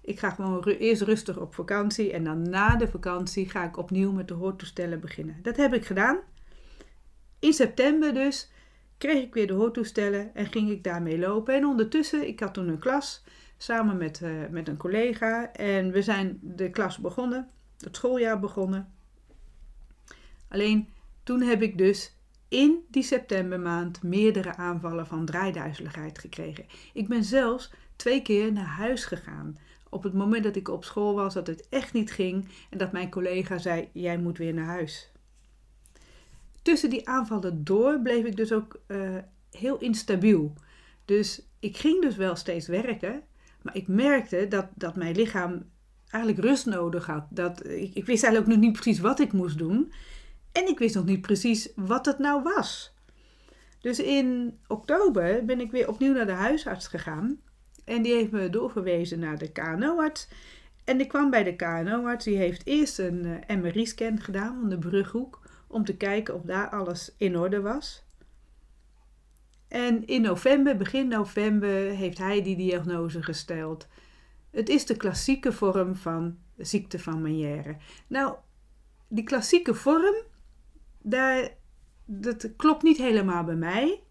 Ik 0.00 0.18
ga 0.18 0.30
gewoon 0.30 0.64
eerst 0.64 1.02
rustig 1.02 1.38
op 1.38 1.54
vakantie 1.54 2.12
en 2.12 2.24
dan 2.24 2.42
na 2.50 2.76
de 2.76 2.88
vakantie 2.88 3.50
ga 3.50 3.64
ik 3.64 3.76
opnieuw 3.76 4.12
met 4.12 4.28
de 4.28 4.34
hoortoestellen 4.34 5.00
beginnen. 5.00 5.36
Dat 5.42 5.56
heb 5.56 5.74
ik 5.74 5.84
gedaan. 5.84 6.18
In 7.38 7.52
september 7.52 8.14
dus 8.14 8.50
kreeg 8.98 9.22
ik 9.22 9.34
weer 9.34 9.46
de 9.46 9.52
hoortoestellen 9.52 10.34
en 10.34 10.46
ging 10.46 10.70
ik 10.70 10.84
daarmee 10.84 11.18
lopen. 11.18 11.54
En 11.54 11.66
ondertussen, 11.66 12.26
ik 12.26 12.40
had 12.40 12.54
toen 12.54 12.68
een 12.68 12.78
klas 12.78 13.24
samen 13.56 13.96
met, 13.96 14.20
uh, 14.20 14.30
met 14.50 14.68
een 14.68 14.76
collega 14.76 15.52
en 15.52 15.90
we 15.90 16.02
zijn 16.02 16.38
de 16.42 16.70
klas 16.70 16.98
begonnen, 16.98 17.48
het 17.78 17.96
schooljaar 17.96 18.40
begonnen. 18.40 18.92
Alleen 20.52 20.88
toen 21.22 21.42
heb 21.42 21.62
ik 21.62 21.78
dus 21.78 22.16
in 22.48 22.84
die 22.90 23.02
septembermaand 23.02 24.02
meerdere 24.02 24.56
aanvallen 24.56 25.06
van 25.06 25.24
draaiduizeligheid 25.24 26.18
gekregen. 26.18 26.64
Ik 26.92 27.08
ben 27.08 27.24
zelfs 27.24 27.72
twee 27.96 28.22
keer 28.22 28.52
naar 28.52 28.64
huis 28.64 29.04
gegaan 29.04 29.56
op 29.88 30.02
het 30.02 30.12
moment 30.12 30.44
dat 30.44 30.56
ik 30.56 30.68
op 30.68 30.84
school 30.84 31.14
was, 31.14 31.34
dat 31.34 31.46
het 31.46 31.68
echt 31.68 31.92
niet 31.92 32.12
ging 32.12 32.48
en 32.70 32.78
dat 32.78 32.92
mijn 32.92 33.10
collega 33.10 33.58
zei: 33.58 33.88
Jij 33.92 34.18
moet 34.18 34.38
weer 34.38 34.54
naar 34.54 34.64
huis. 34.64 35.10
Tussen 36.62 36.90
die 36.90 37.08
aanvallen 37.08 37.64
door 37.64 38.00
bleef 38.00 38.24
ik 38.24 38.36
dus 38.36 38.52
ook 38.52 38.80
uh, 38.86 39.16
heel 39.50 39.78
instabiel. 39.78 40.52
Dus 41.04 41.42
ik 41.58 41.76
ging 41.76 42.02
dus 42.02 42.16
wel 42.16 42.36
steeds 42.36 42.66
werken, 42.66 43.22
maar 43.62 43.76
ik 43.76 43.88
merkte 43.88 44.48
dat, 44.48 44.66
dat 44.74 44.96
mijn 44.96 45.16
lichaam 45.16 45.62
eigenlijk 46.10 46.44
rust 46.44 46.66
nodig 46.66 47.06
had. 47.06 47.24
Dat, 47.30 47.66
ik, 47.66 47.94
ik 47.94 48.06
wist 48.06 48.24
eigenlijk 48.24 48.54
nog 48.54 48.64
niet 48.64 48.72
precies 48.72 48.98
wat 48.98 49.20
ik 49.20 49.32
moest 49.32 49.58
doen. 49.58 49.92
En 50.52 50.68
ik 50.68 50.78
wist 50.78 50.94
nog 50.94 51.04
niet 51.04 51.20
precies 51.20 51.72
wat 51.76 52.06
het 52.06 52.18
nou 52.18 52.42
was. 52.42 52.94
Dus 53.80 53.98
in 53.98 54.58
oktober 54.66 55.44
ben 55.44 55.60
ik 55.60 55.70
weer 55.70 55.88
opnieuw 55.88 56.12
naar 56.12 56.26
de 56.26 56.32
huisarts 56.32 56.86
gegaan. 56.86 57.40
En 57.84 58.02
die 58.02 58.14
heeft 58.14 58.30
me 58.30 58.50
doorverwezen 58.50 59.18
naar 59.18 59.38
de 59.38 59.52
KNO-arts. 59.52 60.28
En 60.84 61.00
ik 61.00 61.08
kwam 61.08 61.30
bij 61.30 61.44
de 61.44 61.56
KNO-arts. 61.56 62.24
Die 62.24 62.36
heeft 62.36 62.66
eerst 62.66 62.98
een 62.98 63.42
eh, 63.46 63.56
MRI-scan 63.56 64.20
gedaan 64.20 64.60
van 64.60 64.68
de 64.68 64.78
brughoek. 64.78 65.40
Om 65.66 65.84
te 65.84 65.96
kijken 65.96 66.34
of 66.34 66.42
daar 66.42 66.68
alles 66.68 67.14
in 67.16 67.38
orde 67.38 67.60
was. 67.60 68.04
En 69.68 70.06
in 70.06 70.22
november, 70.22 70.76
begin 70.76 71.08
november, 71.08 71.90
heeft 71.90 72.18
hij 72.18 72.42
die 72.42 72.56
diagnose 72.56 73.22
gesteld. 73.22 73.88
Het 74.50 74.68
is 74.68 74.86
de 74.86 74.96
klassieke 74.96 75.52
vorm 75.52 75.96
van 75.96 76.38
ziekte 76.56 76.98
van 76.98 77.22
Meniere. 77.22 77.76
Nou, 78.06 78.34
die 79.08 79.24
klassieke 79.24 79.74
vorm, 79.74 80.14
dat 82.04 82.56
klopt 82.56 82.82
niet 82.82 82.98
helemaal 82.98 83.44
bij 83.44 83.56
mij. 83.56 84.02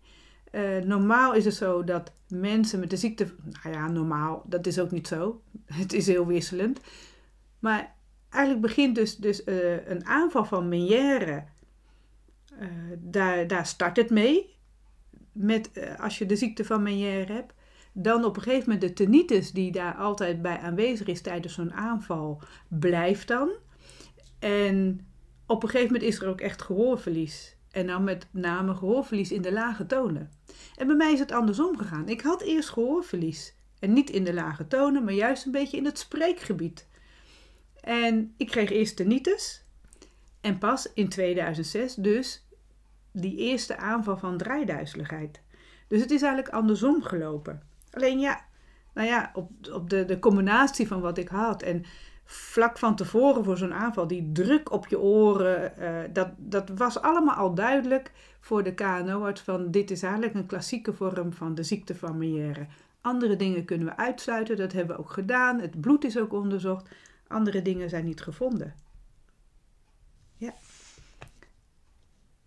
Uh, 0.51 0.77
normaal 0.77 1.33
is 1.33 1.45
het 1.45 1.53
zo 1.53 1.83
dat 1.83 2.11
mensen 2.27 2.79
met 2.79 2.89
de 2.89 2.97
ziekte. 2.97 3.27
Nou 3.63 3.75
ja, 3.75 3.87
normaal, 3.87 4.43
dat 4.47 4.67
is 4.67 4.79
ook 4.79 4.91
niet 4.91 5.07
zo. 5.07 5.41
Het 5.65 5.93
is 5.93 6.07
heel 6.07 6.25
wisselend. 6.25 6.79
Maar 7.59 7.95
eigenlijk 8.29 8.65
begint 8.65 8.95
dus, 8.95 9.17
dus 9.17 9.45
uh, 9.45 9.87
een 9.87 10.05
aanval 10.05 10.45
van 10.45 10.67
Meniere. 10.67 11.43
Uh, 12.59 12.67
daar, 12.97 13.47
daar 13.47 13.65
start 13.65 13.97
het 13.97 14.09
mee. 14.09 14.55
Met, 15.31 15.69
als 15.99 16.17
je 16.17 16.25
de 16.25 16.35
ziekte 16.35 16.65
van 16.65 16.83
Meniere 16.83 17.33
hebt. 17.33 17.53
Dan 17.93 18.25
op 18.25 18.35
een 18.35 18.41
gegeven 18.41 18.69
moment 18.71 18.81
de 18.81 18.93
tinnitus, 18.93 19.51
die 19.51 19.71
daar 19.71 19.95
altijd 19.95 20.41
bij 20.41 20.57
aanwezig 20.57 21.07
is 21.07 21.21
tijdens 21.21 21.53
zo'n 21.53 21.73
aanval, 21.73 22.41
blijft 22.67 23.27
dan. 23.27 23.49
En 24.39 25.07
op 25.51 25.63
een 25.63 25.69
gegeven 25.69 25.93
moment 25.93 26.11
is 26.11 26.19
er 26.19 26.27
ook 26.27 26.41
echt 26.41 26.61
gehoorverlies. 26.61 27.55
En 27.71 27.87
dan 27.87 28.03
met 28.03 28.27
name 28.31 28.75
gehoorverlies 28.75 29.31
in 29.31 29.41
de 29.41 29.51
lage 29.51 29.85
tonen. 29.85 30.31
En 30.75 30.87
bij 30.87 30.95
mij 30.95 31.13
is 31.13 31.19
het 31.19 31.31
andersom 31.31 31.77
gegaan. 31.77 32.09
Ik 32.09 32.21
had 32.21 32.41
eerst 32.41 32.69
gehoorverlies. 32.69 33.53
En 33.79 33.93
niet 33.93 34.09
in 34.09 34.23
de 34.23 34.33
lage 34.33 34.67
tonen, 34.67 35.03
maar 35.03 35.13
juist 35.13 35.45
een 35.45 35.51
beetje 35.51 35.77
in 35.77 35.85
het 35.85 35.99
spreekgebied. 35.99 36.87
En 37.81 38.33
ik 38.37 38.47
kreeg 38.47 38.69
eerst 38.69 38.95
tinnitus. 38.95 39.63
En 40.41 40.57
pas 40.57 40.93
in 40.93 41.09
2006 41.09 41.95
dus 41.95 42.47
die 43.11 43.37
eerste 43.37 43.77
aanval 43.77 44.17
van 44.17 44.37
draaiduizeligheid. 44.37 45.41
Dus 45.87 46.01
het 46.01 46.11
is 46.11 46.21
eigenlijk 46.21 46.53
andersom 46.53 47.03
gelopen. 47.03 47.61
Alleen 47.91 48.19
ja, 48.19 48.45
nou 48.93 49.07
ja, 49.07 49.31
op, 49.33 49.51
op 49.71 49.89
de, 49.89 50.05
de 50.05 50.19
combinatie 50.19 50.87
van 50.87 51.01
wat 51.01 51.17
ik 51.17 51.27
had 51.27 51.61
en 51.61 51.83
vlak 52.23 52.77
van 52.77 52.95
tevoren 52.95 53.43
voor 53.43 53.57
zo'n 53.57 53.73
aanval, 53.73 54.07
die 54.07 54.31
druk 54.31 54.71
op 54.71 54.87
je 54.87 54.99
oren, 54.99 55.73
uh, 55.79 55.99
dat, 56.13 56.29
dat 56.37 56.69
was 56.69 57.01
allemaal 57.01 57.35
al 57.35 57.53
duidelijk 57.53 58.11
voor 58.39 58.63
de 58.63 58.73
KNO-arts 58.73 59.41
van 59.41 59.71
dit 59.71 59.91
is 59.91 60.03
eigenlijk 60.03 60.33
een 60.33 60.45
klassieke 60.45 60.93
vorm 60.93 61.33
van 61.33 61.55
de 61.55 61.63
ziekte 61.63 61.95
van 61.95 62.17
Meniere. 62.17 62.67
Andere 63.01 63.35
dingen 63.35 63.65
kunnen 63.65 63.87
we 63.87 63.97
uitsluiten, 63.97 64.57
dat 64.57 64.71
hebben 64.71 64.95
we 64.95 65.01
ook 65.01 65.11
gedaan. 65.11 65.59
Het 65.59 65.81
bloed 65.81 66.03
is 66.03 66.17
ook 66.17 66.33
onderzocht. 66.33 66.89
Andere 67.27 67.61
dingen 67.61 67.89
zijn 67.89 68.05
niet 68.05 68.21
gevonden. 68.21 68.75
Ja. 70.37 70.53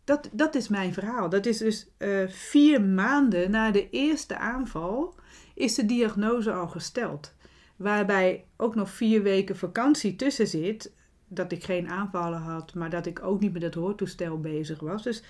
Dat, 0.05 0.29
dat 0.33 0.55
is 0.55 0.69
mijn 0.69 0.93
verhaal. 0.93 1.29
Dat 1.29 1.47
is 1.47 1.59
dus 1.59 1.89
uh, 1.99 2.29
vier 2.29 2.83
maanden 2.83 3.51
na 3.51 3.71
de 3.71 3.91
eerste 3.91 4.39
aanval 4.39 5.15
is 5.55 5.75
de 5.75 5.87
diagnose 5.87 6.53
al 6.53 6.69
gesteld. 6.69 7.35
Waarbij 7.77 8.45
ook 8.57 8.75
nog 8.75 8.91
vier 8.91 9.23
weken 9.23 9.57
vakantie 9.57 10.17
tussen 10.17 10.47
zit. 10.47 10.93
Dat 11.29 11.53
ik 11.53 11.65
geen 11.65 11.89
aanvallen 11.89 12.41
had, 12.41 12.75
maar 12.75 12.91
dat 12.91 13.07
ik 13.07 13.23
ook 13.23 13.41
niet 13.41 13.53
met 13.53 13.63
het 13.63 13.75
hoortoestel 13.75 14.41
bezig 14.41 14.81
was. 14.81 15.03
Dus 15.03 15.23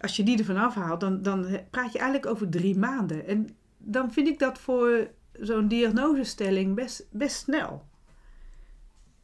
als 0.00 0.16
je 0.16 0.22
die 0.22 0.38
ervan 0.38 0.56
afhaalt, 0.56 1.00
dan, 1.00 1.22
dan 1.22 1.46
praat 1.70 1.92
je 1.92 1.98
eigenlijk 1.98 2.30
over 2.32 2.48
drie 2.48 2.78
maanden. 2.78 3.26
En 3.26 3.48
dan 3.78 4.12
vind 4.12 4.28
ik 4.28 4.38
dat 4.38 4.58
voor 4.58 5.10
zo'n 5.32 5.68
diagnosestelling 5.68 6.74
best, 6.74 7.06
best 7.10 7.36
snel. 7.36 7.84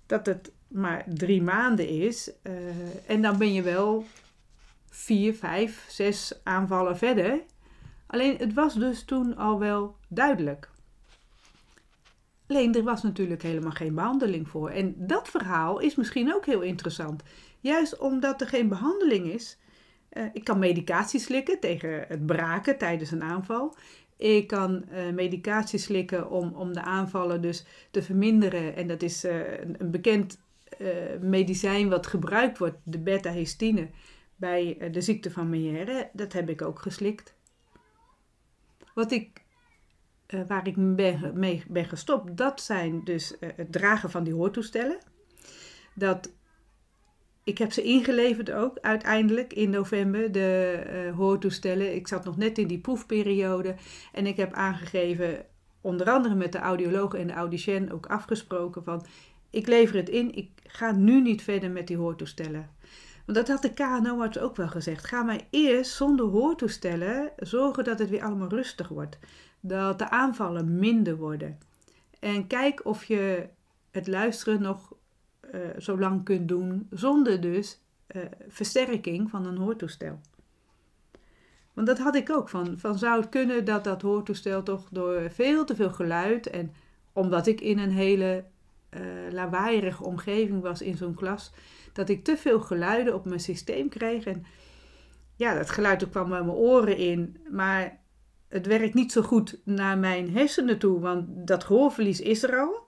Dat 0.06 0.26
het 0.26 0.52
maar 0.68 1.04
drie 1.09 1.42
maanden 1.42 1.88
is. 1.88 2.30
Uh, 2.42 2.52
en 3.06 3.23
dan 3.23 3.38
ben 3.38 3.52
je 3.52 3.62
wel 3.62 4.04
vier, 4.90 5.35
vijf, 5.35 5.85
zes 5.88 6.40
aanvallen 6.42 6.99
verder. 6.99 7.40
Alleen 8.06 8.37
het 8.37 8.54
was 8.54 8.75
dus 8.75 9.04
toen 9.04 9.37
al 9.37 9.59
wel 9.59 9.97
duidelijk. 10.09 10.71
Alleen 12.52 12.75
er 12.75 12.82
was 12.82 13.02
natuurlijk 13.02 13.42
helemaal 13.42 13.71
geen 13.71 13.94
behandeling 13.94 14.49
voor. 14.49 14.71
En 14.71 14.94
dat 14.97 15.28
verhaal 15.28 15.78
is 15.78 15.94
misschien 15.94 16.35
ook 16.35 16.47
heel 16.47 16.61
interessant. 16.61 17.23
Juist 17.61 17.99
omdat 17.99 18.40
er 18.40 18.47
geen 18.47 18.68
behandeling 18.68 19.26
is. 19.26 19.59
Uh, 20.12 20.25
ik 20.32 20.44
kan 20.44 20.59
medicatie 20.59 21.21
slikken 21.21 21.61
tegen 21.61 22.04
het 22.09 22.26
braken 22.26 22.78
tijdens 22.78 23.11
een 23.11 23.23
aanval. 23.23 23.76
Ik 24.16 24.47
kan 24.47 24.85
uh, 24.90 25.12
medicatie 25.12 25.78
slikken 25.78 26.30
om, 26.30 26.52
om 26.54 26.73
de 26.73 26.82
aanvallen 26.82 27.42
dus 27.42 27.64
te 27.90 28.02
verminderen. 28.02 28.76
En 28.76 28.88
dat 28.88 29.02
is 29.02 29.23
een, 29.23 29.75
een, 29.78 29.90
bekend 29.90 30.40
medicijn 31.21 31.88
wat 31.88 32.06
gebruikt 32.06 32.59
wordt, 32.59 32.76
de 32.82 32.99
beta-histine, 32.99 33.88
bij 34.37 34.90
de 34.90 35.00
ziekte 35.00 35.30
van 35.30 35.49
Meniere. 35.49 36.11
Dat 36.12 36.32
heb 36.32 36.49
ik 36.49 36.62
ook 36.62 36.78
geslikt. 36.78 37.35
Wat 38.94 39.12
ik, 39.12 39.41
uh, 40.34 40.40
waar 40.46 40.66
ik 40.66 40.96
ben, 40.96 41.32
mee 41.34 41.64
ben 41.68 41.84
gestopt, 41.84 42.36
dat 42.36 42.60
zijn 42.60 43.04
dus 43.04 43.36
uh, 43.40 43.50
het 43.56 43.72
dragen 43.72 44.10
van 44.10 44.24
die 44.24 44.34
hoortoestellen. 44.34 44.98
Dat, 45.94 46.32
ik 47.44 47.58
heb 47.58 47.72
ze 47.72 47.82
ingeleverd 47.82 48.50
ook 48.50 48.78
uiteindelijk 48.78 49.52
in 49.52 49.70
november, 49.70 50.32
de 50.32 50.82
uh, 50.86 51.16
hoortoestellen. 51.16 51.94
Ik 51.94 52.08
zat 52.08 52.24
nog 52.24 52.36
net 52.36 52.58
in 52.58 52.66
die 52.66 52.80
proefperiode 52.80 53.74
en 54.12 54.26
ik 54.26 54.36
heb 54.36 54.52
aangegeven, 54.52 55.44
onder 55.80 56.10
andere 56.10 56.34
met 56.34 56.52
de 56.52 56.58
audioloog 56.58 57.14
en 57.14 57.26
de 57.26 57.32
audicien 57.32 57.92
ook 57.92 58.06
afgesproken 58.06 58.84
van... 58.84 59.06
Ik 59.50 59.66
lever 59.66 59.96
het 59.96 60.08
in, 60.08 60.34
ik 60.34 60.50
ga 60.66 60.92
nu 60.92 61.20
niet 61.20 61.42
verder 61.42 61.70
met 61.70 61.86
die 61.86 61.96
hoortoestellen. 61.96 62.70
Want 63.26 63.38
dat 63.38 63.48
had 63.48 63.62
de 63.62 63.72
KNO-arts 63.72 64.38
ook 64.38 64.56
wel 64.56 64.68
gezegd. 64.68 65.04
Ga 65.06 65.22
maar 65.22 65.40
eerst 65.50 65.92
zonder 65.92 66.26
hoortoestellen 66.26 67.32
zorgen 67.36 67.84
dat 67.84 67.98
het 67.98 68.10
weer 68.10 68.22
allemaal 68.22 68.48
rustig 68.48 68.88
wordt. 68.88 69.18
Dat 69.64 69.99
de 69.99 70.11
aanvallen 70.11 70.78
minder 70.78 71.16
worden. 71.16 71.59
En 72.21 72.47
kijk 72.47 72.85
of 72.85 73.04
je 73.04 73.49
het 73.90 74.07
luisteren 74.07 74.62
nog 74.62 74.95
uh, 75.54 75.61
zo 75.78 75.99
lang 75.99 76.25
kunt 76.25 76.49
doen 76.49 76.87
zonder 76.90 77.40
dus 77.40 77.81
uh, 78.16 78.23
versterking 78.49 79.31
van 79.31 79.47
een 79.47 79.57
hoortoestel. 79.57 80.21
Want 81.73 81.87
dat 81.87 81.99
had 81.99 82.14
ik 82.14 82.31
ook 82.31 82.49
van, 82.49 82.78
van 82.78 82.99
zou 82.99 83.21
het 83.21 83.28
kunnen 83.28 83.64
dat 83.64 83.85
dat 83.85 84.02
hoortoestel 84.02 84.62
toch 84.62 84.88
door 84.90 85.31
veel 85.31 85.64
te 85.64 85.75
veel 85.75 85.90
geluid 85.90 86.50
en 86.50 86.73
omdat 87.12 87.47
ik 87.47 87.61
in 87.61 87.78
een 87.78 87.90
hele 87.90 88.45
uh, 88.90 89.00
lawaaierige 89.31 90.04
omgeving 90.04 90.62
was 90.62 90.83
in 90.83 90.97
zo'n 90.97 91.14
klas, 91.14 91.52
dat 91.92 92.09
ik 92.09 92.25
te 92.25 92.37
veel 92.37 92.61
geluiden 92.61 93.14
op 93.14 93.25
mijn 93.25 93.40
systeem 93.40 93.88
kreeg. 93.88 94.25
En 94.25 94.45
ja, 95.37 95.54
dat 95.54 95.71
geluid 95.71 96.09
kwam 96.09 96.28
bij 96.28 96.42
mijn 96.42 96.57
oren 96.57 96.97
in, 96.97 97.37
maar 97.50 98.00
het 98.52 98.66
werkt 98.66 98.94
niet 98.94 99.12
zo 99.12 99.23
goed 99.23 99.59
naar 99.64 99.99
mijn 99.99 100.30
hersenen 100.30 100.78
toe, 100.78 101.00
want 101.00 101.47
dat 101.47 101.64
gehoorverlies 101.64 102.21
is 102.21 102.42
er 102.42 102.59
al. 102.59 102.87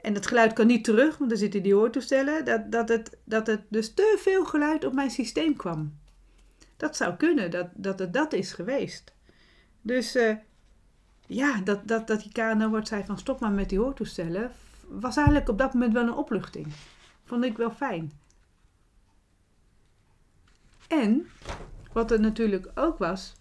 En 0.00 0.14
het 0.14 0.26
geluid 0.26 0.52
kan 0.52 0.66
niet 0.66 0.84
terug, 0.84 1.18
want 1.18 1.30
er 1.30 1.36
zitten 1.36 1.62
die 1.62 1.74
hoortoestellen, 1.74 2.44
dat, 2.44 2.72
dat, 2.72 2.88
het, 2.88 3.18
dat 3.24 3.46
het 3.46 3.60
dus 3.68 3.94
te 3.94 4.16
veel 4.18 4.44
geluid 4.44 4.84
op 4.84 4.92
mijn 4.92 5.10
systeem 5.10 5.56
kwam. 5.56 5.98
Dat 6.76 6.96
zou 6.96 7.14
kunnen, 7.16 7.50
dat, 7.50 7.66
dat 7.74 7.98
het 7.98 8.12
dat 8.12 8.32
is 8.32 8.52
geweest. 8.52 9.12
Dus 9.82 10.16
uh, 10.16 10.36
ja, 11.26 11.60
dat, 11.60 11.88
dat, 11.88 12.06
dat 12.06 12.20
die 12.20 12.32
KNO 12.32 12.68
wordt 12.68 12.88
zei 12.88 13.04
van 13.04 13.18
stop 13.18 13.40
maar 13.40 13.52
met 13.52 13.68
die 13.68 13.78
hoortoestellen, 13.78 14.52
was 14.88 15.16
eigenlijk 15.16 15.48
op 15.48 15.58
dat 15.58 15.72
moment 15.72 15.92
wel 15.92 16.02
een 16.02 16.14
opluchting. 16.14 16.66
Vond 17.24 17.44
ik 17.44 17.56
wel 17.56 17.70
fijn. 17.70 18.12
En 20.88 21.28
wat 21.92 22.10
er 22.10 22.20
natuurlijk 22.20 22.70
ook 22.74 22.98
was, 22.98 23.34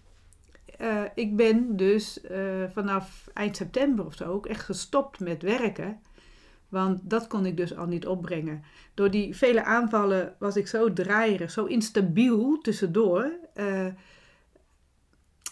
uh, 0.81 1.01
ik 1.15 1.35
ben 1.35 1.77
dus 1.77 2.19
uh, 2.31 2.63
vanaf 2.73 3.29
eind 3.33 3.57
september 3.57 4.05
of 4.05 4.15
zo 4.15 4.25
ook 4.25 4.45
echt 4.45 4.63
gestopt 4.63 5.19
met 5.19 5.41
werken. 5.41 5.99
Want 6.69 6.99
dat 7.09 7.27
kon 7.27 7.45
ik 7.45 7.57
dus 7.57 7.75
al 7.75 7.85
niet 7.85 8.07
opbrengen. 8.07 8.63
Door 8.93 9.11
die 9.11 9.35
vele 9.35 9.63
aanvallen 9.63 10.35
was 10.39 10.55
ik 10.55 10.67
zo 10.67 10.93
draaierig, 10.93 11.51
zo 11.51 11.65
instabiel 11.65 12.57
tussendoor. 12.61 13.31
Uh, 13.55 13.87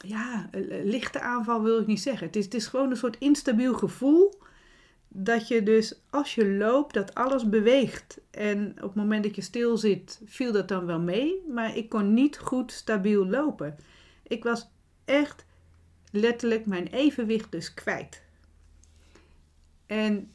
ja, 0.06 0.50
lichte 0.84 1.20
aanval 1.20 1.64
wil 1.64 1.80
ik 1.80 1.88
niet 1.88 2.02
zeggen. 2.02 2.28
Het 2.28 2.36
is, 2.36 2.46
het 2.46 2.54
is 2.54 2.68
gewoon 2.68 2.90
een 2.90 2.98
soort 2.98 3.18
instabiel 3.18 3.74
gevoel 3.74 4.34
dat 5.08 5.48
je 5.48 5.64
dus 5.64 6.02
als 6.10 6.36
je 6.36 6.52
loopt, 6.52 6.94
dat 6.94 7.16
alles 7.16 7.50
beweegt. 7.50 8.22
En 8.32 8.72
op 8.76 8.82
het 8.82 8.96
moment 8.96 9.24
dat 9.24 9.36
je 9.36 9.42
stil 9.42 9.78
zit, 9.78 10.22
viel 10.26 10.52
dat 10.52 10.68
dan 10.68 10.86
wel 10.86 11.00
mee, 11.00 11.44
maar 11.48 11.76
ik 11.76 11.90
kon 11.90 12.14
niet 12.14 12.38
goed 12.38 12.72
stabiel 12.72 13.28
lopen. 13.28 13.76
Ik 14.24 14.44
was 14.44 14.70
echt 15.10 15.46
letterlijk 16.12 16.66
mijn 16.66 16.88
evenwicht 16.88 17.52
dus 17.52 17.74
kwijt. 17.74 18.22
En 19.86 20.32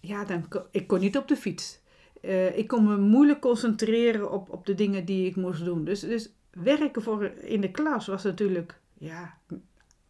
ja, 0.00 0.24
dan, 0.24 0.48
ik 0.70 0.86
kon 0.86 1.00
niet 1.00 1.16
op 1.16 1.28
de 1.28 1.36
fiets. 1.36 1.80
Uh, 2.22 2.58
ik 2.58 2.68
kon 2.68 2.84
me 2.84 2.96
moeilijk 2.96 3.40
concentreren 3.40 4.30
op, 4.30 4.50
op 4.50 4.66
de 4.66 4.74
dingen 4.74 5.04
die 5.04 5.26
ik 5.26 5.36
moest 5.36 5.64
doen. 5.64 5.84
Dus, 5.84 6.00
dus 6.00 6.30
werken 6.50 7.02
voor 7.02 7.24
in 7.24 7.60
de 7.60 7.70
klas 7.70 8.06
was 8.06 8.22
natuurlijk 8.22 8.80
ja, 8.98 9.38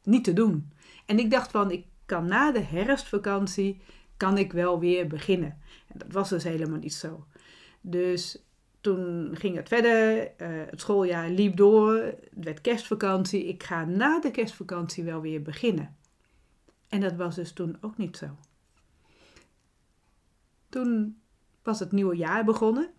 niet 0.02 0.25
te 0.25 0.33
doen. 0.33 0.73
En 1.07 1.19
ik 1.19 1.31
dacht 1.31 1.50
van, 1.50 1.71
ik 1.71 1.87
kan 2.07 2.26
na 2.26 2.52
de 2.52 2.61
herfstvakantie, 2.61 3.81
kan 4.17 4.38
ik 4.38 4.52
wel 4.52 4.78
weer 4.81 5.07
beginnen. 5.07 5.59
En 5.88 5.99
dat 5.99 6.12
was 6.12 6.28
dus 6.28 6.45
helemaal 6.45 6.78
niet 6.78 6.95
zo. 6.95 7.26
Dus 7.81 8.43
toen 8.88 9.37
ging 9.37 9.57
het 9.57 9.68
verder, 9.68 10.23
uh, 10.23 10.49
het 10.71 10.80
schooljaar 10.80 11.28
liep 11.28 11.57
door, 11.57 11.95
het 11.95 12.28
werd 12.30 12.61
kerstvakantie. 12.61 13.47
Ik 13.47 13.62
ga 13.62 13.85
na 13.85 14.21
de 14.21 14.30
kerstvakantie 14.30 15.04
wel 15.04 15.21
weer 15.21 15.42
beginnen. 15.42 15.97
En 16.88 17.00
dat 17.00 17.14
was 17.14 17.35
dus 17.35 17.52
toen 17.52 17.76
ook 17.80 17.97
niet 17.97 18.16
zo. 18.16 18.26
Toen 20.68 21.21
was 21.62 21.78
het 21.78 21.92
nieuwe 21.92 22.16
jaar 22.16 22.45
begonnen. 22.45 22.90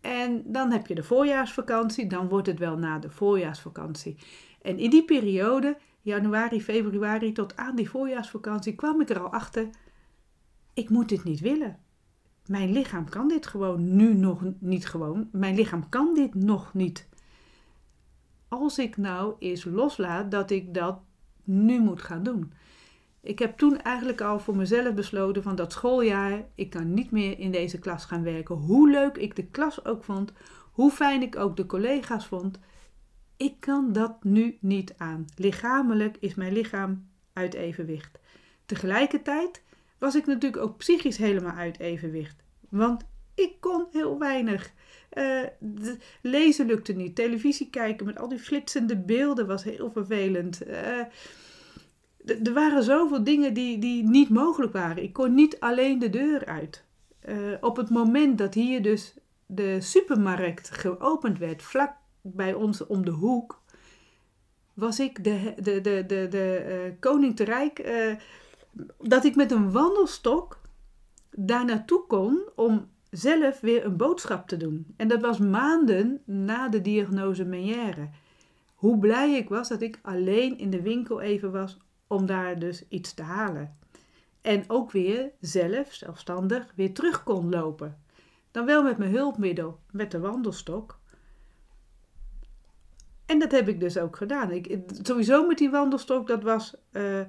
En 0.00 0.42
dan 0.46 0.70
heb 0.70 0.86
je 0.86 0.94
de 0.94 1.02
voorjaarsvakantie, 1.02 2.06
dan 2.06 2.28
wordt 2.28 2.46
het 2.46 2.58
wel 2.58 2.76
na 2.76 2.98
de 2.98 3.10
voorjaarsvakantie. 3.10 4.16
En 4.62 4.78
in 4.78 4.90
die 4.90 5.04
periode, 5.04 5.76
januari, 6.00 6.62
februari 6.62 7.32
tot 7.32 7.56
aan 7.56 7.76
die 7.76 7.90
voorjaarsvakantie, 7.90 8.74
kwam 8.74 9.00
ik 9.00 9.10
er 9.10 9.20
al 9.20 9.32
achter: 9.32 9.68
ik 10.74 10.88
moet 10.88 11.08
dit 11.08 11.24
niet 11.24 11.40
willen. 11.40 11.78
Mijn 12.46 12.72
lichaam 12.72 13.08
kan 13.08 13.28
dit 13.28 13.46
gewoon 13.46 13.96
nu 13.96 14.14
nog 14.14 14.42
niet 14.58 14.86
gewoon. 14.86 15.28
Mijn 15.32 15.54
lichaam 15.54 15.88
kan 15.88 16.14
dit 16.14 16.34
nog 16.34 16.74
niet. 16.74 17.08
Als 18.48 18.78
ik 18.78 18.96
nou 18.96 19.34
eens 19.38 19.64
loslaat 19.64 20.30
dat 20.30 20.50
ik 20.50 20.74
dat 20.74 21.00
nu 21.44 21.80
moet 21.80 22.02
gaan 22.02 22.22
doen. 22.22 22.52
Ik 23.20 23.38
heb 23.38 23.56
toen 23.56 23.80
eigenlijk 23.80 24.20
al 24.20 24.40
voor 24.40 24.56
mezelf 24.56 24.94
besloten 24.94 25.42
van 25.42 25.56
dat 25.56 25.72
schooljaar, 25.72 26.44
ik 26.54 26.70
kan 26.70 26.94
niet 26.94 27.10
meer 27.10 27.38
in 27.38 27.50
deze 27.50 27.78
klas 27.78 28.04
gaan 28.04 28.22
werken. 28.22 28.54
Hoe 28.54 28.90
leuk 28.90 29.16
ik 29.16 29.36
de 29.36 29.46
klas 29.46 29.84
ook 29.84 30.04
vond, 30.04 30.32
hoe 30.72 30.90
fijn 30.90 31.22
ik 31.22 31.36
ook 31.36 31.56
de 31.56 31.66
collega's 31.66 32.26
vond, 32.26 32.58
ik 33.36 33.60
kan 33.60 33.92
dat 33.92 34.24
nu 34.24 34.56
niet 34.60 34.94
aan. 34.96 35.26
Lichamelijk 35.36 36.16
is 36.20 36.34
mijn 36.34 36.52
lichaam 36.52 37.08
uit 37.32 37.54
evenwicht. 37.54 38.18
Tegelijkertijd 38.66 39.62
was 40.02 40.14
ik 40.14 40.26
natuurlijk 40.26 40.62
ook 40.62 40.76
psychisch 40.76 41.16
helemaal 41.16 41.54
uit 41.54 41.78
evenwicht. 41.78 42.42
Want 42.68 43.04
ik 43.34 43.60
kon 43.60 43.86
heel 43.92 44.18
weinig. 44.18 44.72
Uh, 45.12 45.42
lezen 46.22 46.66
lukte 46.66 46.92
niet. 46.92 47.14
Televisie 47.14 47.70
kijken 47.70 48.06
met 48.06 48.18
al 48.18 48.28
die 48.28 48.38
flitsende 48.38 48.96
beelden 48.96 49.46
was 49.46 49.64
heel 49.64 49.90
vervelend. 49.90 50.66
Uh, 50.66 50.98
er 52.26 52.52
waren 52.52 52.82
zoveel 52.82 53.24
dingen 53.24 53.54
die, 53.54 53.78
die 53.78 54.08
niet 54.08 54.28
mogelijk 54.28 54.72
waren. 54.72 55.02
Ik 55.02 55.12
kon 55.12 55.34
niet 55.34 55.60
alleen 55.60 55.98
de 55.98 56.10
deur 56.10 56.46
uit. 56.46 56.84
Uh, 57.28 57.36
op 57.60 57.76
het 57.76 57.90
moment 57.90 58.38
dat 58.38 58.54
hier 58.54 58.82
dus 58.82 59.14
de 59.46 59.80
supermarkt 59.80 60.70
geopend 60.70 61.38
werd, 61.38 61.62
vlak 61.62 61.92
bij 62.20 62.54
ons 62.54 62.86
om 62.86 63.04
de 63.04 63.10
hoek, 63.10 63.62
was 64.74 65.00
ik 65.00 65.24
de, 65.24 65.54
de, 65.60 65.80
de, 65.80 66.04
de, 66.06 66.94
koning 67.00 67.36
te. 67.36 67.70
Dat 68.98 69.24
ik 69.24 69.36
met 69.36 69.50
een 69.50 69.72
wandelstok 69.72 70.60
daar 71.30 71.64
naartoe 71.64 72.06
kon 72.06 72.42
om 72.54 72.90
zelf 73.10 73.60
weer 73.60 73.84
een 73.84 73.96
boodschap 73.96 74.48
te 74.48 74.56
doen. 74.56 74.86
En 74.96 75.08
dat 75.08 75.20
was 75.20 75.38
maanden 75.38 76.20
na 76.24 76.68
de 76.68 76.80
diagnose 76.80 77.44
Meniere. 77.44 78.08
Hoe 78.74 78.98
blij 78.98 79.36
ik 79.36 79.48
was 79.48 79.68
dat 79.68 79.82
ik 79.82 79.98
alleen 80.02 80.58
in 80.58 80.70
de 80.70 80.82
winkel 80.82 81.20
even 81.20 81.52
was 81.52 81.78
om 82.06 82.26
daar 82.26 82.58
dus 82.58 82.88
iets 82.88 83.14
te 83.14 83.22
halen. 83.22 83.76
En 84.40 84.64
ook 84.66 84.90
weer 84.90 85.30
zelf, 85.40 85.92
zelfstandig, 85.92 86.72
weer 86.74 86.94
terug 86.94 87.22
kon 87.22 87.50
lopen. 87.50 87.98
Dan 88.50 88.66
wel 88.66 88.82
met 88.82 88.98
mijn 88.98 89.10
hulpmiddel, 89.14 89.78
met 89.90 90.10
de 90.10 90.18
wandelstok. 90.18 91.00
En 93.26 93.38
dat 93.38 93.50
heb 93.50 93.68
ik 93.68 93.80
dus 93.80 93.98
ook 93.98 94.16
gedaan. 94.16 94.50
Ik, 94.50 94.78
sowieso 95.02 95.46
met 95.46 95.58
die 95.58 95.70
wandelstok, 95.70 96.26
dat 96.26 96.42
was 96.42 96.74
uh, 96.92 97.20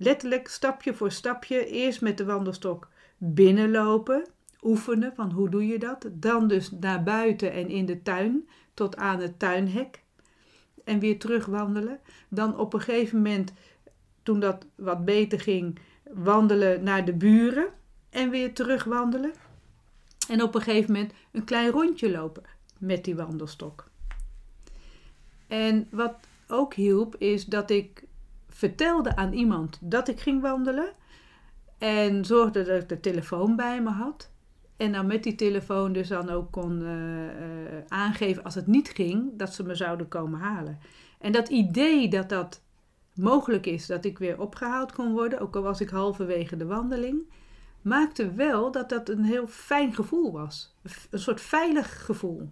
letterlijk 0.00 0.48
stapje 0.48 0.94
voor 0.94 1.10
stapje. 1.10 1.66
Eerst 1.66 2.00
met 2.00 2.18
de 2.18 2.24
wandelstok 2.24 2.88
binnenlopen, 3.18 4.26
oefenen 4.62 5.12
van 5.14 5.30
hoe 5.30 5.48
doe 5.48 5.66
je 5.66 5.78
dat. 5.78 6.08
Dan 6.12 6.48
dus 6.48 6.70
naar 6.70 7.02
buiten 7.02 7.52
en 7.52 7.68
in 7.68 7.86
de 7.86 8.02
tuin 8.02 8.48
tot 8.74 8.96
aan 8.96 9.20
het 9.20 9.38
tuinhek. 9.38 10.02
En 10.84 10.98
weer 10.98 11.18
terug 11.18 11.46
wandelen. 11.46 12.00
Dan 12.28 12.58
op 12.58 12.74
een 12.74 12.80
gegeven 12.80 13.16
moment 13.16 13.52
toen 14.22 14.40
dat 14.40 14.66
wat 14.74 15.04
beter 15.04 15.40
ging, 15.40 15.78
wandelen 16.10 16.82
naar 16.82 17.04
de 17.04 17.14
buren 17.14 17.68
en 18.10 18.30
weer 18.30 18.54
terug 18.54 18.84
wandelen. 18.84 19.32
En 20.28 20.42
op 20.42 20.54
een 20.54 20.62
gegeven 20.62 20.92
moment 20.92 21.12
een 21.32 21.44
klein 21.44 21.70
rondje 21.70 22.10
lopen 22.10 22.42
met 22.78 23.04
die 23.04 23.16
wandelstok. 23.16 23.88
En 25.46 25.88
wat 25.90 26.14
ook 26.48 26.74
hielp, 26.74 27.16
is 27.16 27.44
dat 27.44 27.70
ik 27.70 28.08
vertelde 28.60 29.16
aan 29.16 29.32
iemand 29.32 29.78
dat 29.80 30.08
ik 30.08 30.20
ging 30.20 30.42
wandelen. 30.42 30.92
En 31.78 32.24
zorgde 32.24 32.64
dat 32.64 32.82
ik 32.82 32.88
de 32.88 33.00
telefoon 33.00 33.56
bij 33.56 33.82
me 33.82 33.90
had. 33.90 34.30
En 34.76 34.92
dan 34.92 35.06
met 35.06 35.22
die 35.22 35.34
telefoon 35.34 35.92
dus 35.92 36.08
dan 36.08 36.30
ook 36.30 36.52
kon 36.52 36.80
uh, 36.80 37.24
uh, 37.24 37.30
aangeven 37.88 38.44
als 38.44 38.54
het 38.54 38.66
niet 38.66 38.88
ging, 38.88 39.30
dat 39.36 39.54
ze 39.54 39.62
me 39.62 39.74
zouden 39.74 40.08
komen 40.08 40.40
halen. 40.40 40.78
En 41.18 41.32
dat 41.32 41.48
idee 41.48 42.08
dat 42.08 42.28
dat 42.28 42.62
mogelijk 43.14 43.66
is 43.66 43.86
dat 43.86 44.04
ik 44.04 44.18
weer 44.18 44.40
opgehaald 44.40 44.92
kon 44.92 45.12
worden, 45.12 45.40
ook 45.40 45.56
al 45.56 45.62
was 45.62 45.80
ik 45.80 45.88
halverwege 45.88 46.56
de 46.56 46.66
wandeling, 46.66 47.30
maakte 47.82 48.34
wel 48.34 48.70
dat 48.70 48.88
dat 48.88 49.08
een 49.08 49.24
heel 49.24 49.46
fijn 49.46 49.94
gevoel 49.94 50.32
was. 50.32 50.74
Een 51.10 51.18
soort 51.18 51.40
veilig 51.40 52.04
gevoel. 52.04 52.48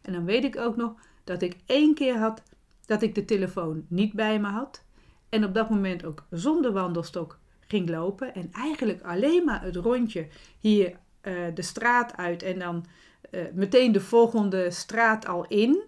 En 0.00 0.12
dan 0.12 0.24
weet 0.24 0.44
ik 0.44 0.56
ook 0.56 0.76
nog 0.76 0.94
dat 1.24 1.42
ik 1.42 1.56
één 1.66 1.94
keer 1.94 2.18
had 2.18 2.42
dat 2.86 3.02
ik 3.02 3.14
de 3.14 3.24
telefoon 3.24 3.86
niet 3.88 4.12
bij 4.12 4.40
me 4.40 4.48
had. 4.48 4.84
En 5.28 5.44
op 5.44 5.54
dat 5.54 5.70
moment 5.70 6.04
ook 6.04 6.26
zonder 6.30 6.72
wandelstok 6.72 7.38
ging 7.60 7.88
lopen. 7.88 8.34
En 8.34 8.52
eigenlijk 8.52 9.02
alleen 9.02 9.44
maar 9.44 9.62
het 9.62 9.76
rondje 9.76 10.28
hier 10.58 10.90
uh, 10.90 11.54
de 11.54 11.62
straat 11.62 12.16
uit 12.16 12.42
en 12.42 12.58
dan 12.58 12.84
uh, 13.30 13.42
meteen 13.52 13.92
de 13.92 14.00
volgende 14.00 14.70
straat 14.70 15.26
al 15.26 15.46
in. 15.46 15.82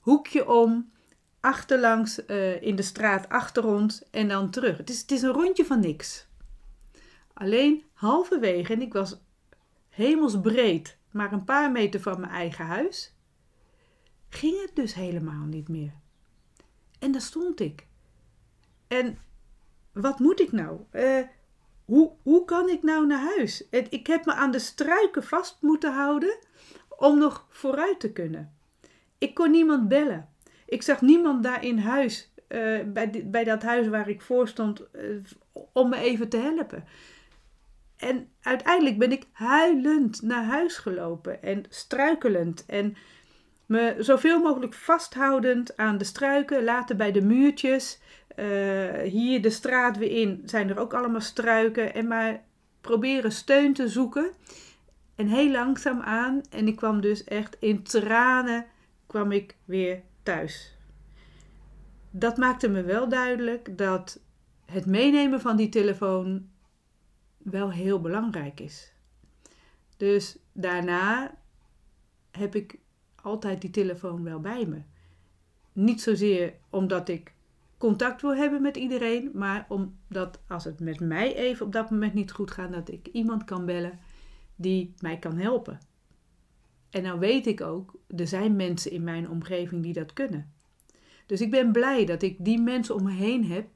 Hoekje 0.00 0.48
om, 0.50 0.90
achterlangs 1.40 2.26
uh, 2.26 2.62
in 2.62 2.76
de 2.76 2.82
straat 2.82 3.28
achter 3.28 3.66
ons 3.66 4.10
en 4.10 4.28
dan 4.28 4.50
terug. 4.50 4.76
Het 4.76 4.90
is, 4.90 5.00
het 5.00 5.10
is 5.10 5.22
een 5.22 5.32
rondje 5.32 5.64
van 5.64 5.80
niks. 5.80 6.28
Alleen 7.32 7.84
halverwege, 7.92 8.72
en 8.72 8.82
ik 8.82 8.92
was 8.92 9.20
hemelsbreed, 9.88 10.98
maar 11.10 11.32
een 11.32 11.44
paar 11.44 11.72
meter 11.72 12.00
van 12.00 12.20
mijn 12.20 12.32
eigen 12.32 12.66
huis, 12.66 13.14
ging 14.28 14.60
het 14.60 14.70
dus 14.74 14.94
helemaal 14.94 15.44
niet 15.44 15.68
meer. 15.68 15.92
En 16.98 17.12
daar 17.12 17.20
stond 17.20 17.60
ik. 17.60 17.86
En 18.88 19.18
wat 19.92 20.18
moet 20.18 20.40
ik 20.40 20.52
nou? 20.52 20.80
Uh, 20.92 21.20
hoe, 21.84 22.12
hoe 22.22 22.44
kan 22.44 22.68
ik 22.68 22.82
nou 22.82 23.06
naar 23.06 23.34
huis? 23.36 23.68
Ik 23.70 24.06
heb 24.06 24.24
me 24.24 24.34
aan 24.34 24.50
de 24.50 24.58
struiken 24.58 25.22
vast 25.22 25.56
moeten 25.60 25.92
houden 25.92 26.38
om 26.88 27.18
nog 27.18 27.46
vooruit 27.50 28.00
te 28.00 28.12
kunnen. 28.12 28.54
Ik 29.18 29.34
kon 29.34 29.50
niemand 29.50 29.88
bellen. 29.88 30.28
Ik 30.66 30.82
zag 30.82 31.00
niemand 31.00 31.42
daar 31.42 31.64
in 31.64 31.78
huis, 31.78 32.32
uh, 32.48 32.82
bij, 32.86 33.22
bij 33.26 33.44
dat 33.44 33.62
huis 33.62 33.88
waar 33.88 34.08
ik 34.08 34.22
voor 34.22 34.48
stond, 34.48 34.82
uh, 34.92 35.16
om 35.72 35.88
me 35.88 35.96
even 35.96 36.28
te 36.28 36.36
helpen. 36.36 36.84
En 37.96 38.28
uiteindelijk 38.40 38.98
ben 38.98 39.12
ik 39.12 39.26
huilend 39.32 40.22
naar 40.22 40.44
huis 40.44 40.76
gelopen 40.76 41.42
en 41.42 41.64
struikelend 41.68 42.66
en 42.66 42.96
me 43.66 43.96
zoveel 43.98 44.40
mogelijk 44.40 44.74
vasthoudend 44.74 45.76
aan 45.76 45.98
de 45.98 46.04
struiken, 46.04 46.64
later 46.64 46.96
bij 46.96 47.12
de 47.12 47.22
muurtjes. 47.22 47.98
Uh, 48.36 49.00
hier 49.02 49.42
de 49.42 49.50
straat 49.50 49.96
weer 49.96 50.10
in 50.10 50.42
zijn 50.44 50.68
er 50.68 50.78
ook 50.78 50.94
allemaal 50.94 51.20
struiken 51.20 51.94
en 51.94 52.06
maar 52.06 52.42
proberen 52.80 53.32
steun 53.32 53.74
te 53.74 53.88
zoeken. 53.88 54.30
En 55.14 55.26
heel 55.26 55.50
langzaam 55.50 56.00
aan, 56.00 56.40
en 56.50 56.66
ik 56.66 56.76
kwam 56.76 57.00
dus 57.00 57.24
echt 57.24 57.56
in 57.60 57.82
tranen, 57.82 58.66
kwam 59.06 59.32
ik 59.32 59.56
weer 59.64 60.02
thuis. 60.22 60.76
Dat 62.10 62.36
maakte 62.36 62.68
me 62.68 62.82
wel 62.82 63.08
duidelijk 63.08 63.78
dat 63.78 64.20
het 64.64 64.86
meenemen 64.86 65.40
van 65.40 65.56
die 65.56 65.68
telefoon 65.68 66.48
wel 67.38 67.70
heel 67.70 68.00
belangrijk 68.00 68.60
is. 68.60 68.92
Dus 69.96 70.38
daarna 70.52 71.34
heb 72.30 72.54
ik 72.54 72.78
altijd 73.26 73.60
die 73.60 73.70
telefoon 73.70 74.22
wel 74.22 74.40
bij 74.40 74.66
me. 74.66 74.82
niet 75.72 76.02
zozeer 76.02 76.54
omdat 76.70 77.08
ik 77.08 77.34
contact 77.78 78.22
wil 78.22 78.34
hebben 78.34 78.62
met 78.62 78.76
iedereen, 78.76 79.30
maar 79.34 79.66
omdat 79.68 80.40
als 80.48 80.64
het 80.64 80.80
met 80.80 81.00
mij 81.00 81.36
even 81.36 81.66
op 81.66 81.72
dat 81.72 81.90
moment 81.90 82.14
niet 82.14 82.32
goed 82.32 82.50
gaat, 82.50 82.72
dat 82.72 82.90
ik 82.90 83.08
iemand 83.12 83.44
kan 83.44 83.66
bellen 83.66 83.98
die 84.56 84.94
mij 85.00 85.18
kan 85.18 85.36
helpen. 85.36 85.78
En 86.90 87.02
nou 87.02 87.18
weet 87.18 87.46
ik 87.46 87.60
ook, 87.60 87.94
er 88.16 88.26
zijn 88.26 88.56
mensen 88.56 88.90
in 88.90 89.04
mijn 89.04 89.30
omgeving 89.30 89.82
die 89.82 89.92
dat 89.92 90.12
kunnen. 90.12 90.52
Dus 91.26 91.40
ik 91.40 91.50
ben 91.50 91.72
blij 91.72 92.04
dat 92.04 92.22
ik 92.22 92.36
die 92.44 92.60
mensen 92.60 92.94
om 92.94 93.02
me 93.02 93.12
heen 93.12 93.44
heb, 93.44 93.68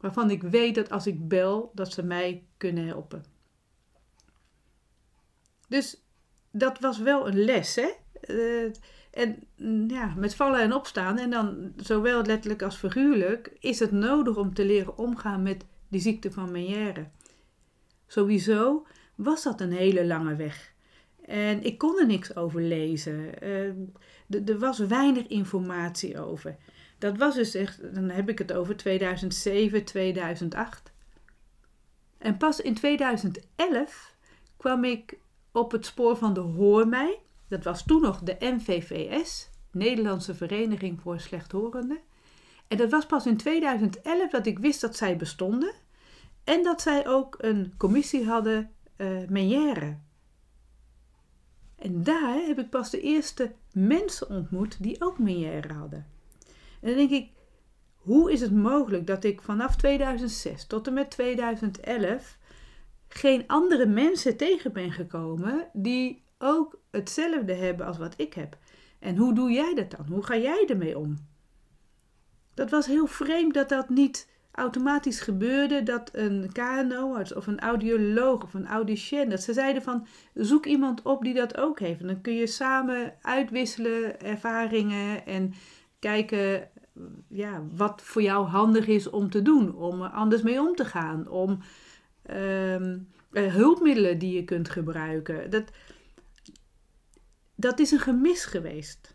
waarvan 0.00 0.30
ik 0.30 0.42
weet 0.42 0.74
dat 0.74 0.90
als 0.90 1.06
ik 1.06 1.28
bel, 1.28 1.70
dat 1.74 1.92
ze 1.92 2.02
mij 2.02 2.44
kunnen 2.56 2.86
helpen. 2.86 3.24
Dus 5.68 6.02
dat 6.50 6.80
was 6.80 6.98
wel 6.98 7.28
een 7.28 7.38
les, 7.44 7.74
hè? 7.74 7.90
Uh, 8.28 8.72
en 9.10 9.42
mm, 9.56 9.90
ja, 9.90 10.14
met 10.16 10.34
vallen 10.34 10.60
en 10.60 10.74
opstaan, 10.74 11.18
en 11.18 11.30
dan 11.30 11.72
zowel 11.76 12.22
letterlijk 12.22 12.62
als 12.62 12.76
figuurlijk, 12.76 13.52
is 13.60 13.78
het 13.78 13.92
nodig 13.92 14.36
om 14.36 14.54
te 14.54 14.64
leren 14.64 14.98
omgaan 14.98 15.42
met 15.42 15.64
die 15.88 16.00
ziekte 16.00 16.30
van 16.30 16.50
Meniere. 16.50 17.06
Sowieso 18.06 18.86
was 19.14 19.42
dat 19.42 19.60
een 19.60 19.72
hele 19.72 20.06
lange 20.06 20.36
weg. 20.36 20.72
En 21.24 21.62
ik 21.62 21.78
kon 21.78 21.98
er 21.98 22.06
niks 22.06 22.36
over 22.36 22.62
lezen. 22.62 23.30
Uh, 23.42 24.48
er 24.48 24.58
was 24.58 24.78
weinig 24.78 25.26
informatie 25.26 26.20
over. 26.20 26.56
Dat 26.98 27.16
was 27.16 27.34
dus 27.34 27.54
echt, 27.54 27.94
dan 27.94 28.10
heb 28.10 28.28
ik 28.28 28.38
het 28.38 28.52
over 28.52 28.76
2007, 28.76 29.84
2008. 29.84 30.92
En 32.18 32.36
pas 32.36 32.60
in 32.60 32.74
2011 32.74 34.14
kwam 34.56 34.84
ik 34.84 35.18
op 35.52 35.72
het 35.72 35.86
spoor 35.86 36.16
van 36.16 36.34
de 36.34 36.40
Hoor 36.40 36.88
mij. 36.88 37.18
Dat 37.50 37.64
was 37.64 37.84
toen 37.84 38.00
nog 38.00 38.20
de 38.20 38.36
NVVS, 38.38 39.50
Nederlandse 39.70 40.34
Vereniging 40.34 41.00
voor 41.00 41.20
Slechthorenden. 41.20 41.98
En 42.68 42.76
dat 42.76 42.90
was 42.90 43.06
pas 43.06 43.26
in 43.26 43.36
2011 43.36 44.30
dat 44.30 44.46
ik 44.46 44.58
wist 44.58 44.80
dat 44.80 44.96
zij 44.96 45.16
bestonden. 45.16 45.72
En 46.44 46.62
dat 46.62 46.82
zij 46.82 47.08
ook 47.08 47.36
een 47.38 47.74
commissie 47.76 48.24
hadden, 48.24 48.70
uh. 48.96 49.82
En 51.76 52.02
daar 52.02 52.34
heb 52.46 52.58
ik 52.58 52.70
pas 52.70 52.90
de 52.90 53.00
eerste 53.00 53.52
mensen 53.72 54.28
ontmoet 54.28 54.82
die 54.82 55.02
ook 55.02 55.18
Menière 55.18 55.72
hadden. 55.72 56.06
En 56.80 56.88
dan 56.88 56.96
denk 56.96 57.10
ik, 57.10 57.30
hoe 57.94 58.32
is 58.32 58.40
het 58.40 58.52
mogelijk 58.52 59.06
dat 59.06 59.24
ik 59.24 59.42
vanaf 59.42 59.76
2006 59.76 60.66
tot 60.66 60.86
en 60.86 60.92
met 60.92 61.10
2011 61.10 62.38
geen 63.08 63.44
andere 63.46 63.86
mensen 63.86 64.36
tegen 64.36 64.72
ben 64.72 64.92
gekomen 64.92 65.68
die 65.72 66.22
ook 66.42 66.80
hetzelfde 66.90 67.54
hebben 67.54 67.86
als 67.86 67.98
wat 67.98 68.14
ik 68.16 68.34
heb? 68.34 68.58
En 68.98 69.16
hoe 69.16 69.34
doe 69.34 69.50
jij 69.50 69.74
dat 69.74 69.90
dan? 69.90 70.06
Hoe 70.08 70.22
ga 70.22 70.36
jij 70.36 70.66
ermee 70.68 70.98
om? 70.98 71.16
Dat 72.54 72.70
was 72.70 72.86
heel 72.86 73.06
vreemd 73.06 73.54
dat 73.54 73.68
dat 73.68 73.88
niet 73.88 74.28
automatisch 74.50 75.20
gebeurde 75.20 75.82
dat 75.82 76.10
een 76.12 76.52
KNO-arts 76.52 77.34
of 77.34 77.46
een 77.46 77.60
audioloog 77.60 78.42
of 78.42 78.54
een 78.54 78.66
audicien, 78.66 79.28
dat 79.28 79.42
ze 79.42 79.52
zeiden 79.52 79.82
van 79.82 80.06
zoek 80.34 80.66
iemand 80.66 81.02
op 81.02 81.22
die 81.22 81.34
dat 81.34 81.56
ook 81.56 81.80
heeft. 81.80 82.00
En 82.00 82.06
dan 82.06 82.20
kun 82.20 82.34
je 82.34 82.46
samen 82.46 83.14
uitwisselen 83.22 84.20
ervaringen 84.20 85.26
en 85.26 85.52
kijken 85.98 86.68
ja, 87.28 87.62
wat 87.76 88.02
voor 88.02 88.22
jou 88.22 88.46
handig 88.46 88.86
is 88.86 89.10
om 89.10 89.30
te 89.30 89.42
doen, 89.42 89.74
om 89.74 90.02
er 90.02 90.10
anders 90.10 90.42
mee 90.42 90.60
om 90.60 90.74
te 90.74 90.84
gaan, 90.84 91.28
om 91.28 91.58
ehm, 92.22 92.98
eh, 93.32 93.54
hulpmiddelen 93.54 94.18
die 94.18 94.34
je 94.34 94.44
kunt 94.44 94.68
gebruiken. 94.68 95.50
Dat, 95.50 95.70
dat 97.60 97.78
is 97.78 97.90
een 97.90 98.00
gemis 98.00 98.44
geweest. 98.44 99.14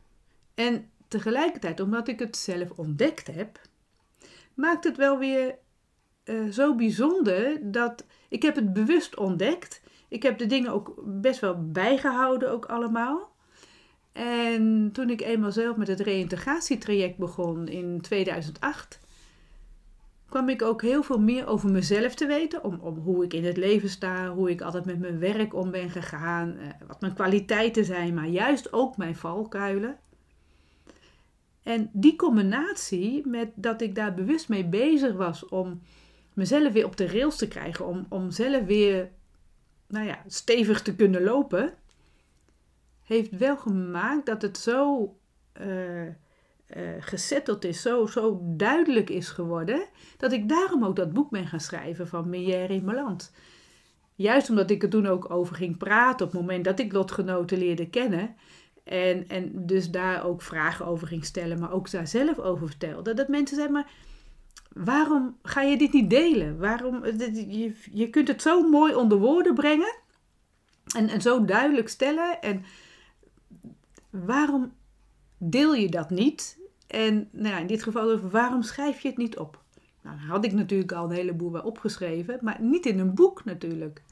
En 0.56 0.90
tegelijkertijd, 1.08 1.80
omdat 1.80 2.08
ik 2.08 2.20
het 2.20 2.38
zelf 2.38 2.70
ontdekt 2.70 3.28
heb, 3.28 3.60
maakt 4.54 4.84
het 4.84 4.98
wel 4.98 5.18
weer 5.18 5.56
uh, 6.26 6.52
zo 6.52 6.76
bijzonder 6.76 7.72
dat 7.72 8.06
ik 8.30 8.42
heb 8.42 8.56
het 8.56 8.74
bewust 8.74 9.18
ontdekt. 9.18 9.82
Ik 10.08 10.24
heb 10.24 10.38
de 10.38 10.46
dingen 10.46 10.72
ook 10.72 10.94
best 11.06 11.40
wel 11.40 11.72
bijgehouden, 11.72 12.52
ook 12.52 12.66
allemaal. 12.66 13.34
En 14.12 14.90
toen 14.92 15.10
ik 15.10 15.22
eenmaal 15.22 15.52
zelf 15.52 15.76
met 15.76 15.88
het 15.88 16.00
reïntegratietraject 16.00 17.18
begon 17.18 17.68
in 17.68 18.02
2008, 18.02 19.00
kwam 20.36 20.50
ik 20.50 20.62
ook 20.62 20.82
heel 20.82 21.04
veel 21.04 21.20
meer 21.20 21.48
over 21.48 21.70
mezelf 21.70 22.16
te 22.16 22.26
weten. 22.26 22.64
Om, 22.64 22.80
om 22.82 22.98
hoe 22.98 23.24
ik 23.24 23.34
in 23.34 23.46
het 23.46 23.58
leven 23.58 23.90
sta, 23.90 24.30
hoe 24.30 24.50
ik 24.50 24.62
altijd 24.62 24.86
met 24.86 25.00
mijn 25.00 25.20
werk 25.20 25.54
om 25.54 25.72
ben 25.72 25.90
gegaan, 25.90 26.58
eh, 26.58 26.68
wat 26.88 27.02
mijn 27.02 27.14
kwaliteiten 27.14 27.86
zijn, 27.86 28.14
maar 28.14 28.28
juist 28.28 28.74
ook 28.74 28.98
mijn 28.98 29.16
valkuilen. 29.16 29.98
En 31.64 31.90
die 31.94 32.16
combinatie 32.16 33.28
met 33.28 33.50
dat 33.56 33.82
ik 33.82 33.96
daar 33.96 34.14
bewust 34.14 34.50
mee 34.50 34.66
bezig 34.66 35.14
was 35.14 35.46
om 35.46 35.82
mezelf 36.34 36.74
weer 36.74 36.86
op 36.86 36.98
de 36.98 37.08
rails 37.08 37.36
te 37.36 37.48
krijgen, 37.48 37.86
om, 37.86 38.06
om 38.10 38.32
zelf 38.32 38.66
weer 38.66 39.10
nou 39.88 40.06
ja, 40.06 40.24
stevig 40.28 40.82
te 40.82 40.96
kunnen 40.96 41.24
lopen, 41.24 41.74
heeft 43.04 43.38
wel 43.38 43.58
gemaakt 43.58 44.26
dat 44.26 44.42
het 44.42 44.58
zo 44.58 45.16
uh, 45.62 46.08
uh, 46.78 46.90
gesetteld 47.00 47.66
is, 47.66 47.82
zo, 47.82 48.06
zo 48.06 48.40
duidelijk 48.44 49.10
is 49.10 49.30
geworden, 49.30 49.88
dat 50.18 50.32
ik 50.32 50.50
daarom 50.50 50.86
ook 50.86 50.96
dat 50.96 51.14
boek 51.14 51.30
ben 51.30 51.48
gaan 51.48 51.60
schrijven 51.60 52.08
van 52.08 52.30
Meijer 52.30 52.70
in 52.70 52.86
Meland. 52.86 53.32
Juist 54.16 54.50
omdat 54.50 54.70
ik 54.70 54.84
er 54.84 54.90
toen 54.90 55.08
ook 55.08 55.30
over 55.32 55.56
ging 55.56 55.78
praten 55.78 56.26
op 56.26 56.32
het 56.32 56.42
moment 56.42 56.66
dat 56.66 56.80
ik 56.80 56.94
lotgenoten 56.94 57.58
leerde 57.58 57.90
kennen. 57.90 58.36
En, 58.84 59.28
en 59.28 59.52
dus 59.66 59.92
daar 59.92 60.26
ook 60.26 60.42
vragen 60.42 60.86
over 60.86 61.08
ging 61.08 61.26
stellen, 61.26 61.60
maar 61.60 61.72
ook 61.72 61.92
daar 61.92 62.08
zelf 62.08 62.40
over 62.40 62.68
vertelde. 62.68 63.14
Dat 63.14 63.28
mensen 63.28 63.56
zeggen, 63.56 63.74
maar 63.74 63.92
waarom 64.74 65.38
ga 65.44 65.62
je 65.62 65.78
dit 65.78 65.94
niet 65.94 66.10
delen? 66.10 66.58
Waarom, 66.58 67.06
je, 67.06 67.74
je 67.92 68.10
kunt 68.10 68.28
het 68.28 68.42
zo 68.42 68.70
mooi 68.70 68.96
onder 68.96 69.18
woorden 69.18 69.54
brengen 69.54 69.96
en, 70.96 71.10
en 71.10 71.22
zo 71.22 71.46
duidelijk 71.46 71.90
stellen. 71.90 72.42
En 72.42 72.64
waarom 74.10 74.74
deel 75.38 75.74
je 75.74 75.90
dat 75.90 76.10
niet? 76.10 76.60
En 76.88 77.30
nou 77.32 77.48
ja, 77.48 77.60
in 77.60 77.68
dit 77.68 77.84
geval, 77.84 78.20
waarom 78.20 78.62
schrijf 78.62 79.02
je 79.02 79.08
het 79.08 79.18
niet 79.18 79.38
op? 79.38 79.64
Nou, 80.02 80.18
had 80.18 80.46
ik 80.46 80.54
natuurlijk 80.54 80.92
al 80.92 81.06
een 81.06 81.16
heleboel 81.16 81.52
wel 81.52 81.62
opgeschreven, 81.62 82.40
maar 82.42 82.58
niet 82.62 82.86
in 82.86 83.00
een 83.00 83.14
boek 83.14 83.46
natuurlijk. 83.46 84.04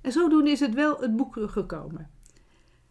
En 0.00 0.12
zodoende 0.12 0.50
is 0.50 0.60
het 0.60 0.74
wel 0.74 1.00
het 1.00 1.16
boek 1.16 1.36
gekomen. 1.40 2.10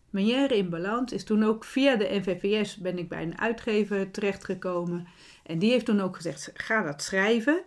Manière 0.09 0.57
in 0.57 0.69
Balans 0.69 1.11
is 1.11 1.23
toen 1.23 1.43
ook 1.43 1.63
via 1.63 1.95
de 1.95 2.09
NVVS 2.09 2.77
ben 2.77 2.97
ik 2.97 3.09
bij 3.09 3.23
een 3.23 3.39
uitgever 3.39 4.11
terechtgekomen. 4.11 5.07
En 5.43 5.59
die 5.59 5.71
heeft 5.71 5.85
toen 5.85 5.99
ook 5.99 6.15
gezegd, 6.15 6.51
ga 6.53 6.83
dat 6.83 7.01
schrijven. 7.01 7.63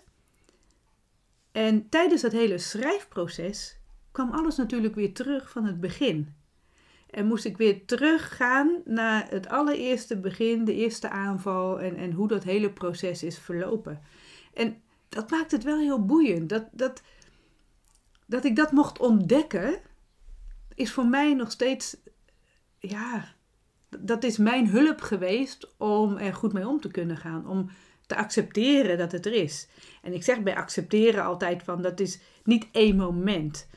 En 1.52 1.88
tijdens 1.88 2.22
dat 2.22 2.32
hele 2.32 2.58
schrijfproces 2.58 3.78
kwam 4.10 4.30
alles 4.30 4.56
natuurlijk 4.56 4.94
weer 4.94 5.14
terug 5.14 5.50
van 5.50 5.64
het 5.64 5.80
begin. 5.80 6.34
En 7.12 7.26
moest 7.26 7.44
ik 7.44 7.56
weer 7.56 7.84
teruggaan 7.84 8.82
naar 8.84 9.30
het 9.30 9.48
allereerste 9.48 10.16
begin, 10.16 10.64
de 10.64 10.74
eerste 10.74 11.08
aanval 11.08 11.80
en, 11.80 11.96
en 11.96 12.12
hoe 12.12 12.28
dat 12.28 12.44
hele 12.44 12.70
proces 12.70 13.22
is 13.22 13.38
verlopen. 13.38 14.00
En 14.54 14.82
dat 15.08 15.30
maakt 15.30 15.50
het 15.50 15.64
wel 15.64 15.78
heel 15.78 16.04
boeiend. 16.04 16.48
Dat, 16.48 16.64
dat, 16.70 17.02
dat 18.26 18.44
ik 18.44 18.56
dat 18.56 18.72
mocht 18.72 18.98
ontdekken, 18.98 19.80
is 20.74 20.92
voor 20.92 21.06
mij 21.06 21.34
nog 21.34 21.50
steeds, 21.50 21.96
ja, 22.78 23.34
dat 23.88 24.24
is 24.24 24.36
mijn 24.36 24.68
hulp 24.68 25.00
geweest 25.00 25.74
om 25.76 26.16
er 26.16 26.34
goed 26.34 26.52
mee 26.52 26.68
om 26.68 26.80
te 26.80 26.90
kunnen 26.90 27.16
gaan. 27.16 27.48
Om 27.48 27.70
te 28.06 28.16
accepteren 28.16 28.98
dat 28.98 29.12
het 29.12 29.26
er 29.26 29.32
is. 29.34 29.68
En 30.02 30.12
ik 30.12 30.22
zeg 30.22 30.42
bij 30.42 30.56
accepteren 30.56 31.24
altijd 31.24 31.62
van 31.62 31.82
dat 31.82 32.00
is 32.00 32.20
niet 32.44 32.66
één 32.72 32.96
moment. 32.96 33.68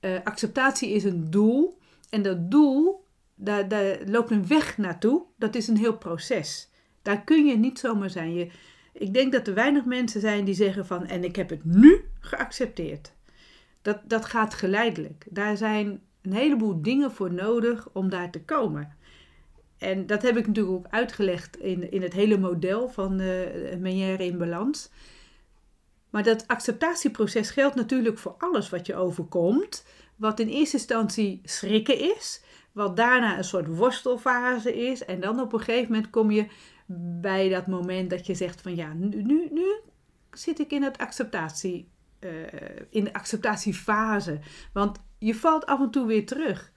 Uh, 0.00 0.18
acceptatie 0.24 0.90
is 0.90 1.04
een 1.04 1.30
doel 1.30 1.77
en 2.08 2.22
dat 2.22 2.50
doel, 2.50 3.04
daar, 3.34 3.68
daar 3.68 3.98
loopt 4.06 4.30
een 4.30 4.46
weg 4.46 4.78
naartoe. 4.78 5.22
Dat 5.36 5.54
is 5.54 5.68
een 5.68 5.76
heel 5.76 5.96
proces. 5.96 6.70
Daar 7.02 7.24
kun 7.24 7.46
je 7.46 7.56
niet 7.56 7.78
zomaar 7.78 8.10
zijn. 8.10 8.34
Je, 8.34 8.50
ik 8.92 9.14
denk 9.14 9.32
dat 9.32 9.46
er 9.46 9.54
weinig 9.54 9.84
mensen 9.84 10.20
zijn 10.20 10.44
die 10.44 10.54
zeggen 10.54 10.86
van 10.86 11.06
en 11.06 11.24
ik 11.24 11.36
heb 11.36 11.50
het 11.50 11.64
nu 11.64 12.04
geaccepteerd. 12.20 13.12
Dat, 13.82 13.98
dat 14.04 14.24
gaat 14.24 14.54
geleidelijk. 14.54 15.26
Daar 15.30 15.56
zijn 15.56 16.00
een 16.22 16.32
heleboel 16.32 16.82
dingen 16.82 17.12
voor 17.12 17.32
nodig 17.32 17.88
om 17.92 18.08
daar 18.08 18.30
te 18.30 18.44
komen. 18.44 18.96
En 19.78 20.06
dat 20.06 20.22
heb 20.22 20.36
ik 20.36 20.46
natuurlijk 20.46 20.76
ook 20.76 20.86
uitgelegd 20.90 21.56
in, 21.56 21.90
in 21.90 22.02
het 22.02 22.12
hele 22.12 22.38
model 22.38 22.88
van 22.88 23.20
uh, 23.20 23.46
Menière 23.78 24.24
in 24.24 24.38
Balans. 24.38 24.90
Maar 26.10 26.22
dat 26.22 26.44
acceptatieproces 26.46 27.50
geldt 27.50 27.74
natuurlijk 27.74 28.18
voor 28.18 28.34
alles 28.38 28.70
wat 28.70 28.86
je 28.86 28.94
overkomt 28.94 29.84
wat 30.18 30.40
in 30.40 30.48
eerste 30.48 30.76
instantie 30.76 31.40
schrikken 31.44 32.16
is, 32.16 32.42
wat 32.72 32.96
daarna 32.96 33.38
een 33.38 33.44
soort 33.44 33.66
worstelfase 33.66 34.76
is. 34.76 35.04
En 35.04 35.20
dan 35.20 35.40
op 35.40 35.52
een 35.52 35.60
gegeven 35.60 35.92
moment 35.92 36.10
kom 36.10 36.30
je 36.30 36.46
bij 37.20 37.48
dat 37.48 37.66
moment 37.66 38.10
dat 38.10 38.26
je 38.26 38.34
zegt 38.34 38.60
van 38.60 38.76
ja, 38.76 38.92
nu, 38.92 39.48
nu, 39.50 39.80
zit 40.30 40.58
ik 40.58 40.70
in, 40.70 40.82
het 40.82 40.98
acceptatie, 40.98 41.88
uh, 42.20 42.30
in 42.90 43.04
de 43.04 43.12
acceptatiefase. 43.12 44.38
Want 44.72 44.98
je 45.18 45.34
valt 45.34 45.66
af 45.66 45.80
en 45.80 45.90
toe 45.90 46.06
weer 46.06 46.26
terug. 46.26 46.72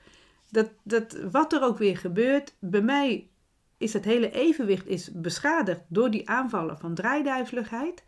Dat, 0.49 0.71
dat, 0.83 1.17
wat 1.31 1.53
er 1.53 1.63
ook 1.63 1.77
weer 1.77 1.97
gebeurt, 1.97 2.55
bij 2.59 2.81
mij 2.81 3.29
is 3.77 3.93
het 3.93 4.05
hele 4.05 4.31
evenwicht 4.31 4.87
is 4.87 5.11
beschadigd 5.11 5.81
door 5.87 6.11
die 6.11 6.29
aanvallen 6.29 6.77
van 6.77 6.93
draaiduizeligheid. 6.93 8.03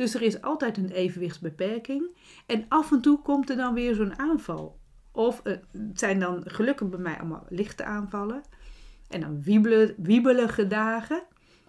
Dus 0.00 0.14
er 0.14 0.22
is 0.22 0.42
altijd 0.42 0.76
een 0.76 0.90
evenwichtsbeperking. 0.90 2.16
En 2.46 2.64
af 2.68 2.92
en 2.92 3.00
toe 3.00 3.22
komt 3.22 3.50
er 3.50 3.56
dan 3.56 3.74
weer 3.74 3.94
zo'n 3.94 4.18
aanval. 4.18 4.78
Of 5.12 5.42
het 5.42 5.64
zijn 5.94 6.20
dan 6.20 6.42
gelukkig 6.44 6.88
bij 6.88 6.98
mij 6.98 7.18
allemaal 7.18 7.46
lichte 7.48 7.84
aanvallen. 7.84 8.42
En 9.08 9.20
dan 9.20 9.42
wiebelen, 9.42 9.94
wiebelige 9.96 10.66
dagen. 10.66 11.22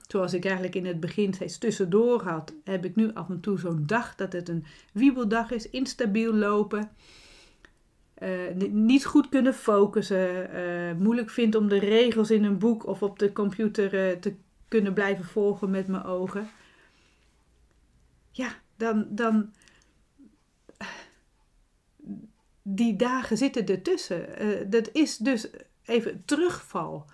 Zoals 0.08 0.34
ik 0.34 0.46
eigenlijk 0.46 0.76
in 0.76 0.86
het 0.86 1.00
begin 1.00 1.34
steeds 1.34 1.58
tussendoor 1.58 2.22
had, 2.22 2.54
heb 2.64 2.86
ik 2.86 2.96
nu 2.96 3.14
af 3.14 3.30
en 3.30 3.40
toe 3.40 3.60
zo'n 3.60 3.84
dag 3.86 4.16
dat 4.16 4.34
het 4.34 4.50
een 4.50 4.66
wiebeldag 4.94 5.52
is. 5.52 5.70
Instabiel 5.70 6.34
lopen. 6.34 6.92
Uh, 8.24 8.70
niet 8.72 9.06
goed 9.06 9.30
kunnen 9.30 9.54
focussen. 9.54 10.56
Uh, 10.56 10.94
moeilijk 10.98 11.30
vindt 11.30 11.56
om 11.56 11.68
de 11.68 11.80
regels 11.80 12.32
in 12.32 12.44
een 12.44 12.58
boek 12.58 12.86
of 12.88 13.04
op 13.04 13.20
de 13.20 13.32
computer 13.32 14.20
te 14.20 14.36
kunnen 14.68 14.94
blijven 14.94 15.26
volgen 15.26 15.70
met 15.70 15.88
mijn 15.88 16.04
ogen. 16.04 16.50
Dan, 18.82 19.06
dan 19.10 19.54
die 22.62 22.96
dagen 22.96 23.38
zitten 23.38 23.66
ertussen. 23.66 24.46
Uh, 24.46 24.66
dat 24.68 24.90
is 24.92 25.18
dus 25.18 25.50
even 25.86 26.26
terugval. 26.26 27.06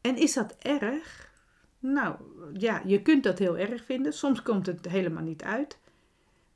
En 0.00 0.16
is 0.16 0.32
dat 0.32 0.56
erg? 0.58 1.32
Nou 1.78 2.16
ja, 2.52 2.82
je 2.84 3.02
kunt 3.02 3.22
dat 3.22 3.38
heel 3.38 3.58
erg 3.58 3.84
vinden. 3.84 4.12
Soms 4.12 4.42
komt 4.42 4.66
het 4.66 4.88
helemaal 4.88 5.22
niet 5.22 5.42
uit. 5.42 5.78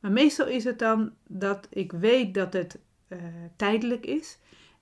Maar 0.01 0.13
meestal 0.13 0.47
is 0.47 0.65
het 0.65 0.79
dan 0.79 1.15
dat 1.27 1.67
ik 1.71 1.93
weet 1.93 2.35
dat 2.35 2.53
het 2.53 2.79
uh, 3.09 3.19
tijdelijk 3.57 4.07
is 4.07 4.39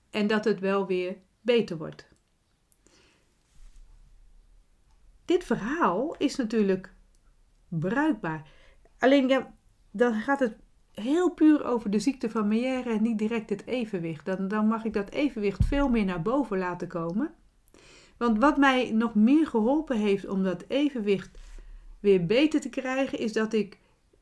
en 0.09 0.27
dat 0.27 0.45
het 0.45 0.59
wel 0.59 0.87
weer 0.87 1.17
beter 1.41 1.77
wordt. 1.77 2.07
Dit 5.25 5.43
verhaal 5.43 6.15
is 6.17 6.35
natuurlijk 6.35 6.93
bruikbaar. 7.67 8.47
Alleen 9.03 9.27
ja, 9.27 9.53
dan 9.91 10.13
gaat 10.13 10.39
het 10.39 10.55
heel 10.93 11.29
puur 11.29 11.65
over 11.65 11.89
de 11.89 11.99
ziekte 11.99 12.29
van 12.29 12.47
Meière 12.47 12.89
en 12.89 13.01
niet 13.01 13.17
direct 13.17 13.49
het 13.49 13.65
evenwicht. 13.65 14.25
Dan, 14.25 14.47
dan 14.47 14.67
mag 14.67 14.85
ik 14.85 14.93
dat 14.93 15.09
evenwicht 15.09 15.65
veel 15.65 15.89
meer 15.89 16.05
naar 16.05 16.21
boven 16.21 16.57
laten 16.57 16.87
komen. 16.87 17.33
Want 18.17 18.39
wat 18.39 18.57
mij 18.57 18.91
nog 18.91 19.15
meer 19.15 19.47
geholpen 19.47 19.97
heeft 19.97 20.27
om 20.27 20.43
dat 20.43 20.65
evenwicht 20.67 21.37
weer 21.99 22.25
beter 22.25 22.61
te 22.61 22.69
krijgen, 22.69 23.19
is 23.19 23.33
dat 23.33 23.53
ik 23.53 23.79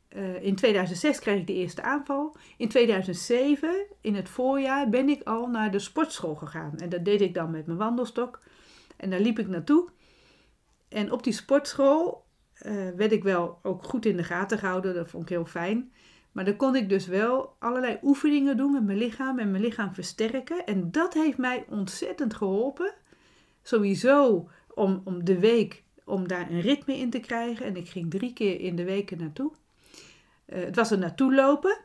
uh, 0.09 0.43
in 0.43 0.55
2006 0.55 1.19
kreeg 1.19 1.39
ik 1.39 1.47
de 1.47 1.53
eerste 1.53 1.81
aanval. 1.81 2.35
In 2.57 2.69
2007, 2.69 3.85
in 4.01 4.15
het 4.15 4.29
voorjaar, 4.29 4.89
ben 4.89 5.09
ik 5.09 5.23
al 5.23 5.47
naar 5.47 5.71
de 5.71 5.79
sportschool 5.79 6.35
gegaan. 6.35 6.77
En 6.77 6.89
dat 6.89 7.05
deed 7.05 7.21
ik 7.21 7.33
dan 7.33 7.51
met 7.51 7.65
mijn 7.65 7.77
wandelstok. 7.77 8.41
En 8.97 9.09
daar 9.09 9.19
liep 9.19 9.39
ik 9.39 9.47
naartoe. 9.47 9.89
En 10.89 11.11
op 11.11 11.23
die 11.23 11.33
sportschool 11.33 12.23
uh, 12.65 12.89
werd 12.95 13.11
ik 13.11 13.23
wel 13.23 13.59
ook 13.63 13.83
goed 13.83 14.05
in 14.05 14.17
de 14.17 14.23
gaten 14.23 14.57
gehouden. 14.57 14.93
Dat 14.93 15.09
vond 15.09 15.23
ik 15.23 15.29
heel 15.29 15.45
fijn. 15.45 15.91
Maar 16.31 16.45
dan 16.45 16.55
kon 16.55 16.75
ik 16.75 16.89
dus 16.89 17.07
wel 17.07 17.55
allerlei 17.59 17.99
oefeningen 18.01 18.57
doen 18.57 18.71
met 18.71 18.83
mijn 18.83 18.97
lichaam 18.97 19.39
en 19.39 19.51
mijn 19.51 19.63
lichaam 19.63 19.93
versterken. 19.93 20.65
En 20.65 20.91
dat 20.91 21.13
heeft 21.13 21.37
mij 21.37 21.65
ontzettend 21.69 22.33
geholpen. 22.33 22.93
Sowieso 23.61 24.49
om, 24.73 25.01
om 25.03 25.25
de 25.25 25.39
week, 25.39 25.83
om 26.05 26.27
daar 26.27 26.51
een 26.51 26.61
ritme 26.61 26.97
in 26.97 27.09
te 27.09 27.19
krijgen. 27.19 27.65
En 27.65 27.75
ik 27.75 27.89
ging 27.89 28.11
drie 28.11 28.33
keer 28.33 28.59
in 28.59 28.75
de 28.75 28.83
week 28.83 29.17
naartoe. 29.17 29.51
Uh, 30.47 30.63
het 30.63 30.75
was 30.75 30.91
er 30.91 30.97
naartoe 30.97 31.35
lopen. 31.35 31.77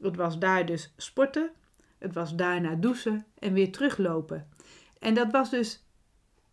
Het 0.00 0.16
was 0.16 0.38
daar 0.38 0.66
dus 0.66 0.94
sporten. 0.96 1.50
Het 1.98 2.14
was 2.14 2.36
daarna 2.36 2.74
douchen 2.74 3.26
en 3.38 3.52
weer 3.52 3.72
teruglopen. 3.72 4.48
En 4.98 5.14
dat 5.14 5.30
was 5.30 5.50
dus 5.50 5.84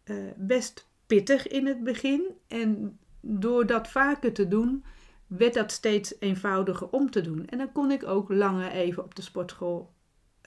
uh, 0.05 0.31
best 0.35 0.87
pittig 1.05 1.47
in 1.47 1.65
het 1.65 1.83
begin. 1.83 2.23
En 2.47 2.99
door 3.21 3.65
dat 3.65 3.88
vaker 3.88 4.34
te 4.34 4.47
doen, 4.47 4.84
werd 5.27 5.53
dat 5.53 5.71
steeds 5.71 6.13
eenvoudiger 6.19 6.89
om 6.89 7.12
te 7.12 7.21
doen. 7.21 7.47
En 7.47 7.58
dan 7.58 7.71
kon 7.71 7.91
ik 7.91 8.03
ook 8.03 8.30
langer 8.30 8.71
even 8.71 9.03
op 9.03 9.15
de 9.15 9.21
sportschool 9.21 9.93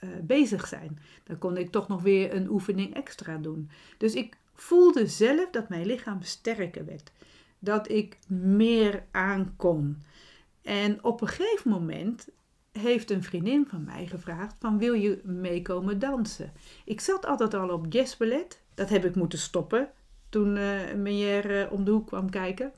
uh, 0.04 0.10
bezig 0.22 0.66
zijn. 0.66 0.98
Dan 1.24 1.38
kon 1.38 1.56
ik 1.56 1.70
toch 1.70 1.88
nog 1.88 2.02
weer 2.02 2.34
een 2.34 2.48
oefening 2.48 2.94
extra 2.94 3.36
doen. 3.36 3.70
Dus 3.98 4.14
ik 4.14 4.36
voelde 4.54 5.06
zelf 5.06 5.50
dat 5.50 5.68
mijn 5.68 5.86
lichaam 5.86 6.22
sterker 6.22 6.84
werd. 6.84 7.12
Dat 7.58 7.90
ik 7.90 8.18
meer 8.28 9.04
aan 9.10 9.54
kon. 9.56 10.02
En 10.62 11.04
op 11.04 11.20
een 11.20 11.28
gegeven 11.28 11.70
moment 11.70 12.28
heeft 12.72 13.10
een 13.10 13.22
vriendin 13.22 13.66
van 13.66 13.84
mij 13.84 14.06
gevraagd 14.06 14.56
van 14.58 14.78
wil 14.78 14.92
je 14.92 15.20
meekomen 15.24 15.98
dansen? 15.98 16.52
Ik 16.84 17.00
zat 17.00 17.26
altijd 17.26 17.54
al 17.54 17.68
op 17.68 17.86
jazzballet. 17.88 18.62
Dat 18.74 18.88
heb 18.88 19.04
ik 19.04 19.14
moeten 19.14 19.38
stoppen 19.38 19.90
toen 20.30 20.56
uh, 20.56 20.94
Meijer 20.96 21.64
uh, 21.64 21.72
om 21.72 21.84
de 21.84 21.90
hoek 21.90 22.06
kwam 22.06 22.30
kijken. 22.30 22.72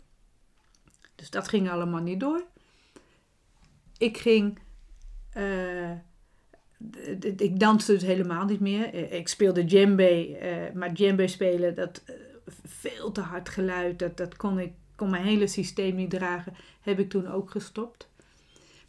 Dus 1.14 1.30
dat 1.30 1.48
ging 1.48 1.70
allemaal 1.70 2.02
niet 2.02 2.20
door. 2.20 2.44
Ik 3.98 4.18
ging. 4.18 4.58
Uh, 5.36 5.90
ik 7.36 7.60
danste 7.60 7.92
dus 7.92 8.02
helemaal 8.02 8.44
niet 8.44 8.60
meer. 8.60 8.94
Eh, 8.94 9.12
ik 9.12 9.28
speelde 9.28 9.64
djembe, 9.64 10.70
maar 10.74 10.94
djembe 10.94 11.28
spelen, 11.28 11.74
dat 11.74 12.02
veel 12.64 13.12
te 13.12 13.20
hard 13.20 13.48
geluid, 13.48 13.98
dat, 13.98 14.16
dat 14.16 14.36
kon, 14.36 14.58
ik, 14.58 14.72
kon 14.96 15.10
mijn 15.10 15.24
hele 15.24 15.46
systeem 15.46 15.94
niet 15.94 16.10
dragen, 16.10 16.54
heb 16.80 16.98
ik 16.98 17.10
toen 17.10 17.26
ook 17.26 17.50
gestopt. 17.50 18.08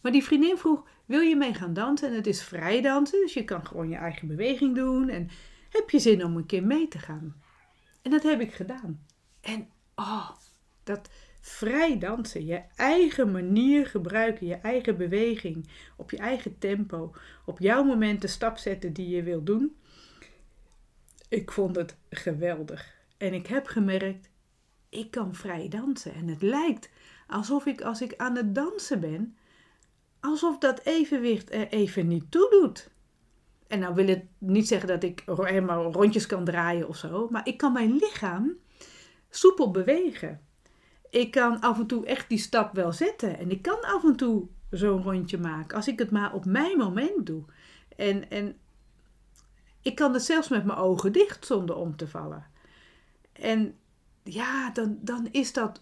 Maar 0.02 0.12
die 0.12 0.23
vriendin 0.23 0.58
vroeg, 0.58 0.84
wil 1.06 1.19
je 1.19 1.36
mee 1.36 1.54
gaan 1.54 1.73
dansen? 1.73 2.10
En 2.10 2.15
het 2.15 2.28
is 2.28 2.43
vrij 2.43 2.82
dansen, 2.82 3.21
dus 3.21 3.34
je 3.34 3.43
kan 3.43 3.65
gewoon 3.65 3.89
je 3.89 3.95
eigen 3.95 4.28
beweging 4.28 4.76
doen. 4.76 5.10
En 5.10 5.30
heb 5.69 5.89
je 5.89 5.99
zin 5.99 6.26
om 6.26 6.38
een 6.38 6.45
keer 6.45 6.63
mee 6.63 6.88
te 6.88 6.99
gaan? 6.99 7.43
En 8.04 8.12
dat 8.12 8.24
heb 8.24 8.42
ik 8.42 8.54
gedaan. 8.54 9.06
En 9.42 9.70
oh, 9.96 10.30
dat, 10.84 11.10
Vrij 11.46 12.00
dansen, 12.00 12.46
je 12.46 12.63
eigen 12.76 13.32
manier 13.32 13.88
gebruiken, 13.88 14.48
je 14.48 14.56
eigen 14.56 14.98
beweging, 14.98 15.70
op 15.98 16.12
je 16.12 16.18
eigen 16.18 16.58
tempo, 16.58 17.13
op 17.46 17.60
jouw 17.60 17.84
moment 17.84 18.22
de 18.22 18.28
stap 18.28 18.58
zetten 18.58 18.94
die 18.94 19.10
je 19.10 19.24
wil 19.24 19.44
doen. 19.44 19.78
Ik 21.30 21.52
vond 21.52 21.76
het 21.76 21.98
geweldig. 22.10 22.94
En 23.18 23.34
ik 23.34 23.48
heb 23.48 23.68
gemerkt, 23.68 24.30
ik 24.89 25.12
kan 25.12 25.36
vrij 25.36 25.68
dansen. 25.68 26.13
En 26.13 26.28
het 26.28 26.42
lijkt 26.42 26.89
alsof 27.28 27.66
ik 27.66 27.82
als 27.82 28.02
ik 28.02 28.13
aan 28.18 28.36
het 28.36 28.56
dansen 28.56 29.00
ben, 29.00 29.38
alsof 30.20 30.58
dat 30.58 30.86
evenwicht 30.86 31.54
er 31.54 31.68
even 31.68 32.08
niet 32.08 32.32
toe 32.32 32.50
doet. 32.50 32.89
En 33.74 33.80
nou 33.80 33.96
wil 33.96 34.08
het 34.08 34.26
niet 34.38 34.68
zeggen 34.68 34.88
dat 34.88 35.04
ik 35.04 35.24
helemaal 35.26 35.92
rondjes 35.92 36.26
kan 36.26 36.46
draaien 36.46 36.88
of 36.88 36.98
zo, 36.98 37.28
maar 37.32 37.48
ik 37.48 37.58
kan 37.58 37.74
mijn 37.74 37.94
lichaam 37.94 38.54
soepel 39.30 39.72
bewegen 39.72 40.40
ik 41.14 41.32
kan 41.32 41.60
af 41.60 41.80
en 41.80 41.88
toe 41.88 42.06
echt 42.06 42.30
die 42.30 42.38
stap 42.38 42.76
wel 42.76 42.92
zetten. 42.92 43.38
En 43.38 43.52
ik 43.52 43.62
kan 43.62 43.82
af 43.82 44.04
en 44.04 44.16
toe 44.16 44.48
zo'n 44.70 45.04
rondje 45.04 45.38
maken. 45.38 45.76
Als 45.76 45.88
ik 45.88 46.00
het 46.00 46.12
maar 46.12 46.34
op 46.34 46.46
mijn 46.46 46.78
moment 46.78 47.26
doe. 47.26 47.44
En, 47.96 48.30
en 48.30 48.58
ik 49.82 49.96
kan 49.96 50.14
het 50.14 50.24
zelfs 50.24 50.50
met 50.50 50.66
mijn 50.66 50.78
ogen 50.78 51.12
dicht 51.12 51.46
zonder 51.46 51.76
om 51.76 51.96
te 51.96 52.08
vallen. 52.08 52.46
En 53.34 53.76
ja, 54.24 54.70
dan, 54.72 54.98
dan 55.02 55.28
is 55.32 55.54
dat 55.54 55.82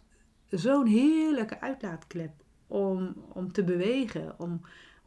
zo'n 0.49 0.85
heerlijke 0.85 1.59
uitlaatklep 1.59 2.31
om, 2.67 3.15
om 3.33 3.51
te 3.51 3.63
bewegen, 3.63 4.39
om, 4.39 4.61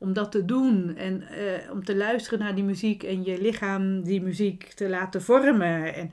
om 0.05 0.13
dat 0.13 0.33
te 0.33 0.45
doen 0.45 0.97
en 0.97 1.23
uh, 1.23 1.71
om 1.71 1.85
te 1.85 1.97
luisteren 1.97 2.39
naar 2.39 2.55
die 2.55 2.65
muziek 2.65 3.03
en 3.03 3.25
je 3.25 3.41
lichaam 3.41 4.03
die 4.03 4.23
muziek 4.23 4.65
te 4.65 4.89
laten 4.89 5.23
vormen. 5.23 5.95
En, 5.95 6.13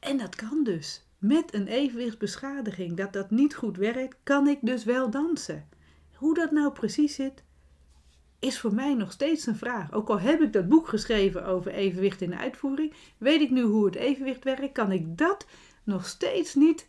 en 0.00 0.16
dat 0.16 0.34
kan 0.34 0.64
dus 0.64 1.06
met 1.18 1.54
een 1.54 1.66
evenwichtsbeschadiging, 1.66 2.96
dat 2.96 3.12
dat 3.12 3.30
niet 3.30 3.54
goed 3.54 3.76
werkt, 3.76 4.16
kan 4.22 4.48
ik 4.48 4.58
dus 4.62 4.84
wel 4.84 5.10
dansen. 5.10 5.68
Hoe 6.14 6.34
dat 6.34 6.50
nou 6.50 6.72
precies 6.72 7.14
zit, 7.14 7.44
is 8.38 8.60
voor 8.60 8.74
mij 8.74 8.94
nog 8.94 9.12
steeds 9.12 9.46
een 9.46 9.56
vraag. 9.56 9.92
Ook 9.92 10.08
al 10.08 10.20
heb 10.20 10.40
ik 10.40 10.52
dat 10.52 10.68
boek 10.68 10.88
geschreven 10.88 11.46
over 11.46 11.72
evenwicht 11.72 12.20
in 12.20 12.30
de 12.30 12.36
uitvoering, 12.36 12.92
weet 13.18 13.40
ik 13.40 13.50
nu 13.50 13.62
hoe 13.62 13.84
het 13.84 13.94
evenwicht 13.94 14.44
werkt, 14.44 14.72
kan 14.72 14.92
ik 14.92 15.18
dat 15.18 15.46
nog 15.84 16.06
steeds 16.06 16.54
niet 16.54 16.88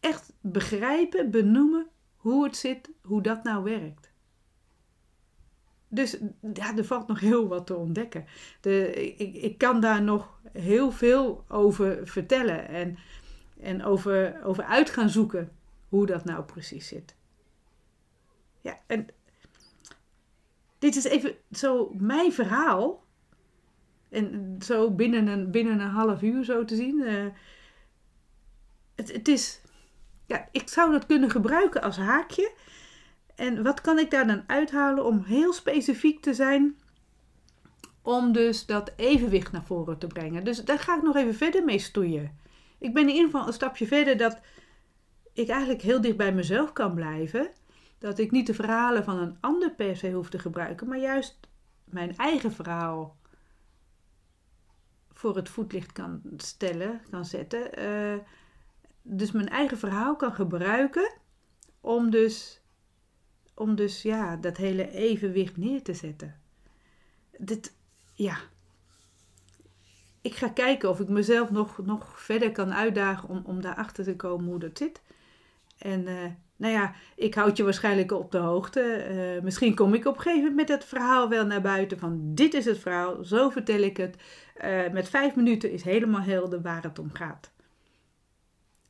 echt 0.00 0.32
begrijpen, 0.40 1.30
benoemen 1.30 1.86
hoe 2.22 2.44
het 2.44 2.56
zit, 2.56 2.90
hoe 3.02 3.22
dat 3.22 3.42
nou 3.44 3.64
werkt. 3.64 4.10
Dus 5.88 6.18
ja, 6.52 6.76
er 6.76 6.84
valt 6.84 7.06
nog 7.06 7.20
heel 7.20 7.48
wat 7.48 7.66
te 7.66 7.76
ontdekken. 7.76 8.26
De, 8.60 8.94
ik, 9.16 9.34
ik 9.34 9.58
kan 9.58 9.80
daar 9.80 10.02
nog 10.02 10.40
heel 10.52 10.90
veel 10.90 11.44
over 11.48 12.06
vertellen 12.06 12.68
en, 12.68 12.98
en 13.60 13.84
over, 13.84 14.44
over 14.44 14.64
uit 14.64 14.90
gaan 14.90 15.08
zoeken 15.10 15.52
hoe 15.88 16.06
dat 16.06 16.24
nou 16.24 16.44
precies 16.44 16.88
zit. 16.88 17.16
Ja, 18.60 18.78
en 18.86 19.06
dit 20.78 20.96
is 20.96 21.04
even 21.04 21.34
zo 21.50 21.94
mijn 21.98 22.32
verhaal. 22.32 23.04
En 24.08 24.56
zo 24.64 24.90
binnen 24.90 25.26
een, 25.26 25.50
binnen 25.50 25.80
een 25.80 25.88
half 25.88 26.22
uur 26.22 26.44
zo 26.44 26.64
te 26.64 26.76
zien. 26.76 26.98
Uh, 26.98 27.26
het, 28.94 29.12
het 29.12 29.28
is, 29.28 29.61
ja, 30.26 30.48
ik 30.50 30.68
zou 30.68 30.92
dat 30.92 31.06
kunnen 31.06 31.30
gebruiken 31.30 31.82
als 31.82 31.96
haakje. 31.96 32.52
En 33.34 33.62
wat 33.62 33.80
kan 33.80 33.98
ik 33.98 34.10
daar 34.10 34.26
dan 34.26 34.44
uithalen 34.46 35.04
om 35.04 35.22
heel 35.24 35.52
specifiek 35.52 36.22
te 36.22 36.34
zijn 36.34 36.76
om 38.02 38.32
dus 38.32 38.66
dat 38.66 38.92
evenwicht 38.96 39.52
naar 39.52 39.64
voren 39.64 39.98
te 39.98 40.06
brengen. 40.06 40.44
Dus 40.44 40.64
daar 40.64 40.78
ga 40.78 40.96
ik 40.96 41.02
nog 41.02 41.16
even 41.16 41.34
verder 41.34 41.64
mee 41.64 41.78
stoeien. 41.78 42.38
Ik 42.78 42.94
ben 42.94 43.02
in 43.02 43.14
ieder 43.14 43.24
geval 43.24 43.46
een 43.46 43.52
stapje 43.52 43.86
verder 43.86 44.16
dat 44.16 44.40
ik 45.32 45.48
eigenlijk 45.48 45.82
heel 45.82 46.00
dicht 46.00 46.16
bij 46.16 46.32
mezelf 46.32 46.72
kan 46.72 46.94
blijven. 46.94 47.50
Dat 47.98 48.18
ik 48.18 48.30
niet 48.30 48.46
de 48.46 48.54
verhalen 48.54 49.04
van 49.04 49.18
een 49.18 49.36
ander 49.40 49.70
per 49.70 49.96
se 49.96 50.12
hoef 50.12 50.28
te 50.28 50.38
gebruiken, 50.38 50.88
maar 50.88 50.98
juist 50.98 51.38
mijn 51.84 52.16
eigen 52.16 52.52
verhaal 52.52 53.16
voor 55.12 55.36
het 55.36 55.48
voetlicht 55.48 55.92
kan 55.92 56.20
stellen, 56.36 57.00
kan 57.10 57.24
zetten. 57.24 57.78
Uh, 57.78 58.18
dus 59.02 59.32
mijn 59.32 59.48
eigen 59.48 59.78
verhaal 59.78 60.16
kan 60.16 60.32
gebruiken 60.32 61.12
om 61.80 62.10
dus, 62.10 62.60
om 63.54 63.74
dus 63.74 64.02
ja, 64.02 64.36
dat 64.36 64.56
hele 64.56 64.90
evenwicht 64.90 65.56
neer 65.56 65.82
te 65.82 65.94
zetten. 65.94 66.40
Dit, 67.38 67.74
ja. 68.14 68.36
Ik 70.20 70.34
ga 70.34 70.48
kijken 70.48 70.88
of 70.88 71.00
ik 71.00 71.08
mezelf 71.08 71.50
nog, 71.50 71.84
nog 71.84 72.20
verder 72.20 72.52
kan 72.52 72.74
uitdagen 72.74 73.28
om, 73.28 73.42
om 73.44 73.60
daarachter 73.60 74.04
te 74.04 74.16
komen 74.16 74.46
hoe 74.46 74.58
dat 74.58 74.78
zit. 74.78 75.02
En 75.78 76.00
uh, 76.00 76.24
nou 76.56 76.72
ja, 76.72 76.94
ik 77.16 77.34
houd 77.34 77.56
je 77.56 77.62
waarschijnlijk 77.62 78.12
op 78.12 78.32
de 78.32 78.38
hoogte. 78.38 79.06
Uh, 79.36 79.42
misschien 79.42 79.74
kom 79.74 79.94
ik 79.94 80.06
op 80.06 80.14
een 80.14 80.22
gegeven 80.22 80.48
moment 80.48 80.68
met 80.68 80.78
het 80.78 80.88
verhaal 80.88 81.28
wel 81.28 81.46
naar 81.46 81.60
buiten 81.60 81.98
van 81.98 82.34
dit 82.34 82.54
is 82.54 82.64
het 82.64 82.78
verhaal, 82.78 83.24
zo 83.24 83.50
vertel 83.50 83.80
ik 83.80 83.96
het. 83.96 84.16
Uh, 84.64 84.92
met 84.92 85.08
vijf 85.08 85.34
minuten 85.34 85.72
is 85.72 85.82
helemaal 85.82 86.20
helder 86.20 86.62
waar 86.62 86.82
het 86.82 86.98
om 86.98 87.10
gaat. 87.12 87.52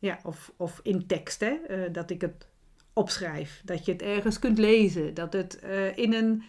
Ja, 0.03 0.19
of, 0.25 0.53
of 0.57 0.81
in 0.83 1.07
tekst, 1.07 1.41
hè, 1.41 1.57
uh, 1.69 1.93
dat 1.93 2.11
ik 2.11 2.21
het 2.21 2.47
opschrijf. 2.93 3.62
Dat 3.65 3.85
je 3.85 3.93
het 3.93 4.03
ergens 4.03 4.38
kunt 4.38 4.59
lezen. 4.59 5.15
Dat 5.15 5.33
het 5.33 5.62
in 5.95 6.15
een 6.15 6.43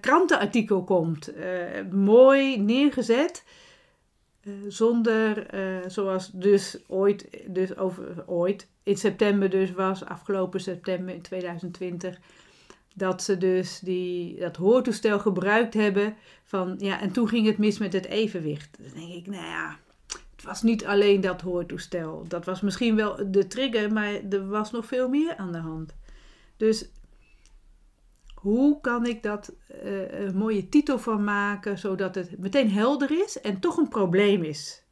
krantenartikel 0.00 0.84
komt. 0.84 1.32
mooi 1.90 2.58
neergezet. 2.58 3.44
zonder, 4.68 5.46
zoals 5.86 6.30
dus 6.32 6.78
ooit, 6.86 7.28
dus 7.46 7.76
over, 7.76 8.24
ooit, 8.26 8.68
in 8.82 8.96
september 8.96 9.50
dus 9.50 9.72
was, 9.72 10.04
afgelopen 10.04 10.60
september 10.60 11.14
in 11.14 11.22
2020, 11.22 12.20
dat 12.94 13.22
ze 13.22 13.38
dus 13.38 13.78
die, 13.78 14.38
dat 14.38 14.56
hoortoestel 14.56 15.18
gebruikt 15.18 15.74
hebben 15.74 16.16
van, 16.44 16.74
ja, 16.78 17.00
en 17.00 17.12
toen 17.12 17.28
ging 17.28 17.46
het 17.46 17.58
mis 17.58 17.78
met 17.78 17.92
het 17.92 18.06
evenwicht. 18.06 18.76
Dan 18.80 19.00
denk 19.00 19.12
ik, 19.12 19.26
nou 19.26 19.44
ja, 19.44 19.78
was 20.44 20.62
niet 20.62 20.86
alleen 20.86 21.20
dat 21.20 21.40
hoortoestel. 21.40 22.24
Dat 22.28 22.44
was 22.44 22.60
misschien 22.60 22.96
wel 22.96 23.30
de 23.30 23.46
trigger, 23.46 23.92
maar 23.92 24.12
er 24.30 24.48
was 24.48 24.70
nog 24.70 24.86
veel 24.86 25.08
meer 25.08 25.36
aan 25.36 25.52
de 25.52 25.58
hand. 25.58 25.94
Dus 26.56 26.88
hoe 28.34 28.80
kan 28.80 29.06
ik 29.06 29.22
dat 29.22 29.52
uh, 29.84 30.20
een 30.20 30.36
mooie 30.36 30.68
titel 30.68 30.98
van 30.98 31.24
maken, 31.24 31.78
zodat 31.78 32.14
het 32.14 32.38
meteen 32.38 32.70
helder 32.70 33.10
is 33.24 33.40
en 33.40 33.60
toch 33.60 33.76
een 33.76 33.88
probleem 33.88 34.42
is? 34.42 34.82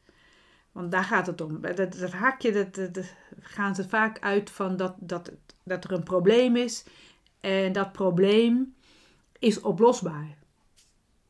Want 0.72 0.92
daar 0.92 1.04
gaat 1.04 1.26
het 1.26 1.40
om. 1.40 1.60
Dat, 1.60 1.76
dat 1.76 2.12
haakje, 2.12 2.52
dat, 2.52 2.94
dat, 2.94 3.14
gaan 3.40 3.74
ze 3.74 3.88
vaak 3.88 4.20
uit 4.20 4.50
van 4.50 4.76
dat, 4.76 4.94
dat, 4.98 5.32
dat 5.64 5.84
er 5.84 5.92
een 5.92 6.02
probleem 6.02 6.56
is. 6.56 6.84
En 7.40 7.72
dat 7.72 7.92
probleem 7.92 8.74
is 9.38 9.60
oplosbaar. 9.60 10.36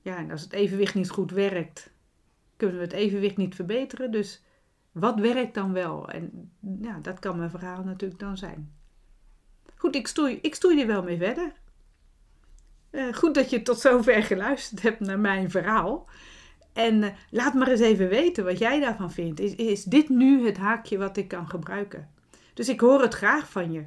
Ja, 0.03 0.17
en 0.17 0.31
als 0.31 0.43
het 0.43 0.53
evenwicht 0.53 0.95
niet 0.95 1.11
goed 1.11 1.31
werkt, 1.31 1.92
kunnen 2.63 2.81
we 2.81 2.87
het 2.87 3.03
evenwicht 3.03 3.37
niet 3.37 3.55
verbeteren. 3.55 4.11
Dus 4.11 4.43
wat 4.93 5.21
werkt 5.21 5.55
dan 5.55 5.73
wel? 5.73 6.09
En 6.09 6.53
ja, 6.81 6.99
dat 6.99 7.19
kan 7.19 7.37
mijn 7.39 7.51
verhaal 7.51 7.83
natuurlijk 7.83 8.21
dan 8.21 8.37
zijn. 8.37 8.73
Goed, 9.77 9.95
ik 9.95 10.07
stoei, 10.07 10.39
ik 10.43 10.55
stoei 10.55 10.87
wel 10.87 11.03
mee 11.03 11.19
verder. 11.19 11.53
Uh, 12.91 13.13
goed 13.13 13.35
dat 13.35 13.51
je 13.51 13.63
tot 13.63 13.81
zover 13.81 14.23
geluisterd 14.23 14.83
hebt 14.83 15.01
naar 15.01 15.19
mijn 15.19 15.51
verhaal. 15.51 16.09
En 16.73 17.03
uh, 17.03 17.09
laat 17.31 17.55
maar 17.55 17.69
eens 17.69 17.81
even 17.81 18.09
weten 18.09 18.45
wat 18.45 18.59
jij 18.59 18.81
daarvan 18.81 19.13
vindt. 19.13 19.41
Is, 19.41 19.55
is 19.55 19.85
dit 19.85 20.09
nu 20.09 20.47
het 20.47 20.57
haakje 20.57 20.99
wat 20.99 21.17
ik 21.17 21.29
kan 21.29 21.49
gebruiken? 21.49 22.11
Dus 22.55 22.69
ik 22.69 22.81
hoor 22.81 23.03
het 23.03 23.15
graag 23.15 23.51
van 23.51 23.73
je. 23.73 23.87